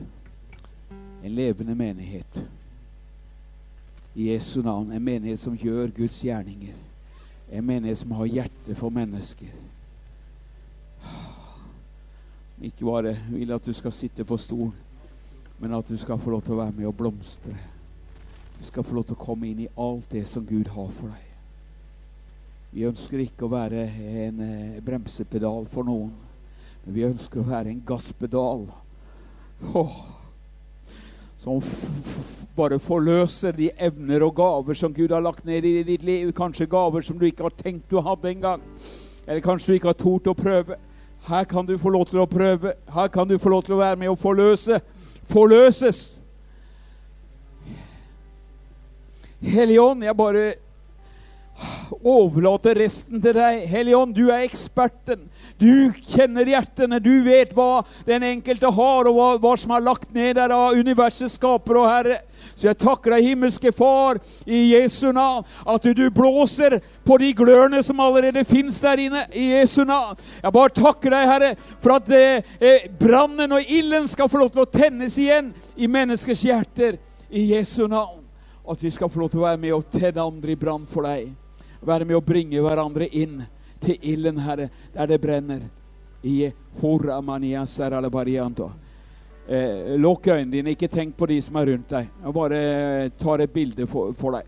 [1.24, 2.44] en levende menighet.
[4.14, 4.92] I Jesu navn.
[4.92, 6.76] En menighet som gjør Guds gjerninger.
[7.52, 9.60] En menighet som har hjerte for mennesker.
[12.64, 14.70] ikke bare vil at du skal sitte på stol,
[15.60, 17.56] men at du skal få lov til å være med og blomstre.
[18.60, 21.12] Du skal få lov til å komme inn i alt det som Gud har for
[21.12, 21.26] deg.
[22.72, 23.84] Vi ønsker ikke å være
[24.24, 26.14] en eh, bremsepedal for noen,
[26.86, 28.66] vi ønsker å være en gasspedal.
[29.74, 30.00] oh,
[31.40, 31.62] som
[32.56, 36.32] bare forløser de evner og gaver som Gud har lagt ned i ditt liv.
[36.36, 38.62] Kanskje gaver som du ikke har tenkt du hadde engang.
[39.28, 40.78] Eller kanskje du ikke har tort å prøve.
[41.28, 42.76] Her kan du få lov til å prøve.
[42.92, 44.80] Her kan du få lov til å være med og forløse.
[45.32, 46.02] Forløses.
[49.44, 50.44] Hellige jeg bare
[52.02, 53.64] overlater resten til deg.
[53.70, 55.28] Hellige Ånd, du er eksperten.
[55.62, 57.00] Du kjenner hjertene.
[57.04, 60.78] Du vet hva den enkelte har, og hva, hva som er lagt ned der av
[60.78, 62.22] universets skaper og Herre.
[62.56, 67.82] Så jeg takker deg, himmelske Far, i Jesu navn, at du blåser på de glørne
[67.86, 70.20] som allerede fins der inne, i Jesu navn.
[70.44, 74.54] Jeg bare takker deg, Herre, for at eh, eh, brannen og ilden skal få lov
[74.54, 77.00] til å tennes igjen i menneskers hjerter,
[77.34, 78.22] i Jesu navn.
[78.70, 81.10] At vi skal få lov til å være med og tenne andre i brann for
[81.10, 81.32] deg.
[81.84, 83.42] Være med å bringe hverandre inn
[83.84, 85.66] til ilden, Herre, der det brenner.
[86.24, 88.70] I Horamania Saralabarianto.
[89.48, 92.08] Eh, lukk øynene dine, ikke tenk på de som er rundt deg.
[92.24, 94.48] Jeg bare eh, tar et bilde for, for deg.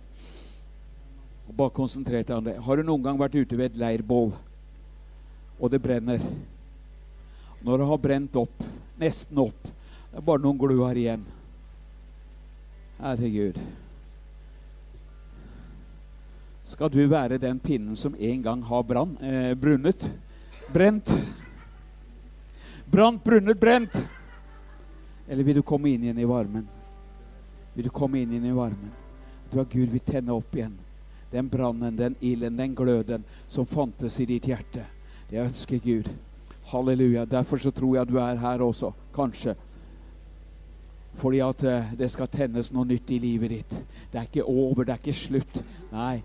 [1.51, 2.55] Bare konsentrer deg om det.
[2.63, 4.31] Har du noen gang vært ute ved et leirbål,
[5.59, 6.23] og det brenner?
[7.65, 8.67] Når det har brent opp,
[9.01, 9.67] nesten opp,
[10.11, 11.27] det er bare noen gluer igjen.
[13.01, 13.59] Herregud.
[16.65, 20.09] Skal du være den pinnen som en gang har brann, eh, brunnet?
[20.73, 21.11] Brent?
[22.85, 23.93] Brant, brunnet, brent?
[25.27, 26.67] Eller vil du komme inn igjen i varmen?
[27.73, 28.91] Vil du komme inn igjen i varmen?
[29.51, 30.77] Du har Gud vil tenne opp igjen
[31.35, 34.85] den brannen, den ilden, den gløden som fantes i ditt hjerte.
[35.29, 36.09] Det ønsker Gud.
[36.71, 37.25] Halleluja.
[37.25, 39.55] Derfor så tror jeg du er her også, kanskje.
[41.15, 43.75] Fordi at uh, det skal tennes noe nytt i livet ditt.
[44.11, 45.61] Det er ikke over, det er ikke slutt.
[45.91, 46.23] Nei,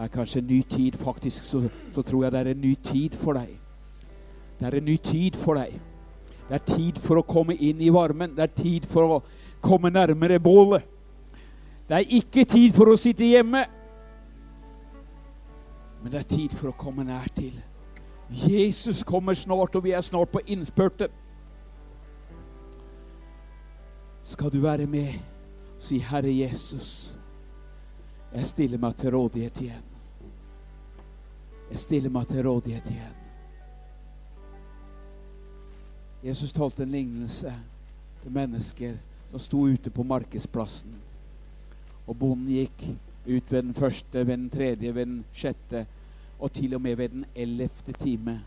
[0.00, 0.96] er kanskje en ny tid.
[0.98, 1.62] Faktisk så,
[1.94, 3.52] så tror jeg det er en ny tid for deg.
[4.60, 5.80] Det er en ny tid for deg.
[6.48, 8.34] Det er tid for å komme inn i varmen.
[8.36, 9.20] Det er tid for å
[9.62, 10.82] komme nærmere bålet.
[11.88, 13.64] Det er ikke tid for å sitte hjemme,
[16.02, 17.56] men det er tid for å komme nær til.
[18.30, 21.10] Jesus kommer snart, og vi er snart på innspurten.
[24.24, 25.18] Skal du være med
[25.78, 27.18] si, 'Herre Jesus,
[28.34, 29.89] jeg stiller meg til rådighet igjen'.
[31.70, 33.16] Jeg stiller meg til rådighet igjen.
[36.24, 37.52] Jesus talte en lignelse
[38.22, 38.98] til mennesker
[39.30, 40.92] som sto ute på markedsplassen.
[42.06, 42.82] Og bonden gikk
[43.26, 45.86] ut ved den første, ved den tredje, ved den sjette
[46.40, 48.40] og til og med ved den ellevte time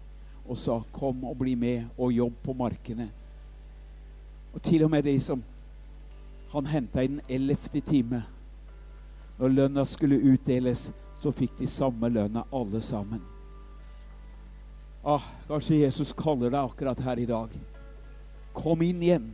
[0.46, 3.10] og sa 'Kom og bli med og jobb på markene'.
[4.54, 5.44] Og til og med de som
[6.52, 8.24] han henta i den ellevte time,
[9.40, 10.92] når lønna skulle utdeles,
[11.24, 13.22] så fikk de samme lønna alle sammen.
[15.04, 17.56] Ah, kanskje Jesus kaller deg akkurat her i dag.
[18.56, 19.32] Kom inn igjen.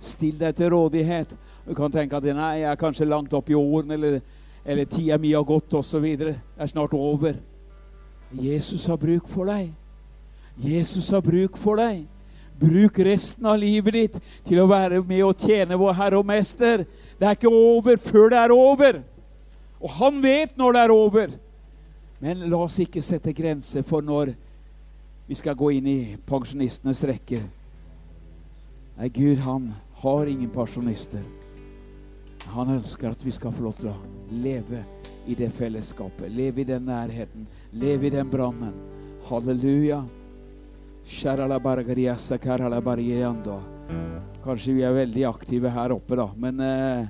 [0.00, 1.32] Still deg til rådighet.
[1.64, 4.18] Du kan tenke at nei, jeg er kanskje langt opp i årene, eller,
[4.64, 6.04] eller tida mi har gått osv.
[6.20, 7.40] Det er snart over.
[8.32, 9.72] Jesus har bruk for deg.
[10.60, 12.04] Jesus har bruk for deg.
[12.56, 16.86] Bruk resten av livet ditt til å være med og tjene vår Herre og Mester.
[17.16, 19.02] Det er ikke over før det er over.
[19.80, 21.34] Og han vet når det er over.
[22.22, 24.32] Men la oss ikke sette grenser for når
[25.26, 27.42] vi skal gå inn i pensjonistenes rekker.
[28.96, 31.24] Nei, Gud, han har ingen pensjonister.
[32.54, 33.96] Han ønsker at vi skal få lov til å
[34.30, 34.84] leve
[35.26, 38.76] i det fellesskapet, leve i den nærheten, leve i den brannen.
[39.26, 40.04] Halleluja.
[44.46, 46.28] Kanskje vi er veldig aktive her oppe, da.
[46.38, 47.06] Men, eh,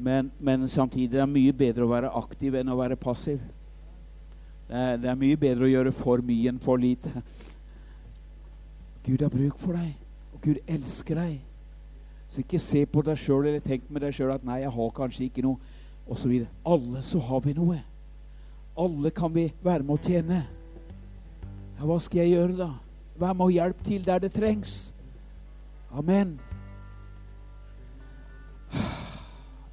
[0.00, 3.40] men, men samtidig er det mye bedre å være aktiv enn å være passiv.
[4.70, 7.10] Det er, det er, mye bedre å gjøre for mye enn for lite.
[9.04, 9.94] Gud har bruk for deg,
[10.34, 11.38] og Gud elsker deg.
[12.30, 14.92] Så ikke se på deg sjøl eller tenk med deg sjøl at 'nei, jeg har
[14.94, 15.58] kanskje ikke noe',
[16.06, 16.46] osv.
[16.64, 17.80] Alle så har vi noe.
[18.78, 20.44] Alle kan vi være med å tjene.
[21.78, 22.70] Ja, hva skal jeg gjøre, da?
[23.18, 24.94] Vær med og hjelp til der det trengs.
[25.90, 26.38] Amen.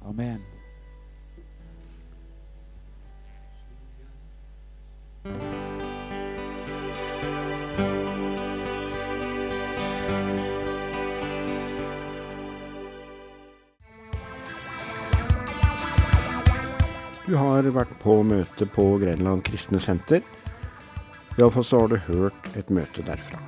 [0.08, 0.40] Amen.
[17.28, 20.22] Du har vært på møte på Grenland kristne senter.
[21.36, 23.42] Iallfall så har du hørt et møte derfra.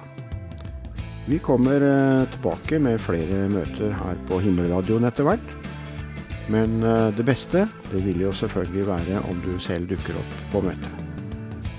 [1.25, 5.57] Vi kommer eh, tilbake med flere møter her på Himmelradioen etter hvert.
[6.51, 10.65] Men eh, det beste det vil jo selvfølgelig være om du selv dukker opp på
[10.67, 11.07] møtet.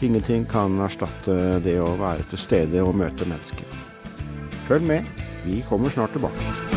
[0.01, 3.79] Ingenting kan erstatte det å være til stede og møte mennesker.
[4.65, 6.70] Følg med, vi kommer snart tilbake.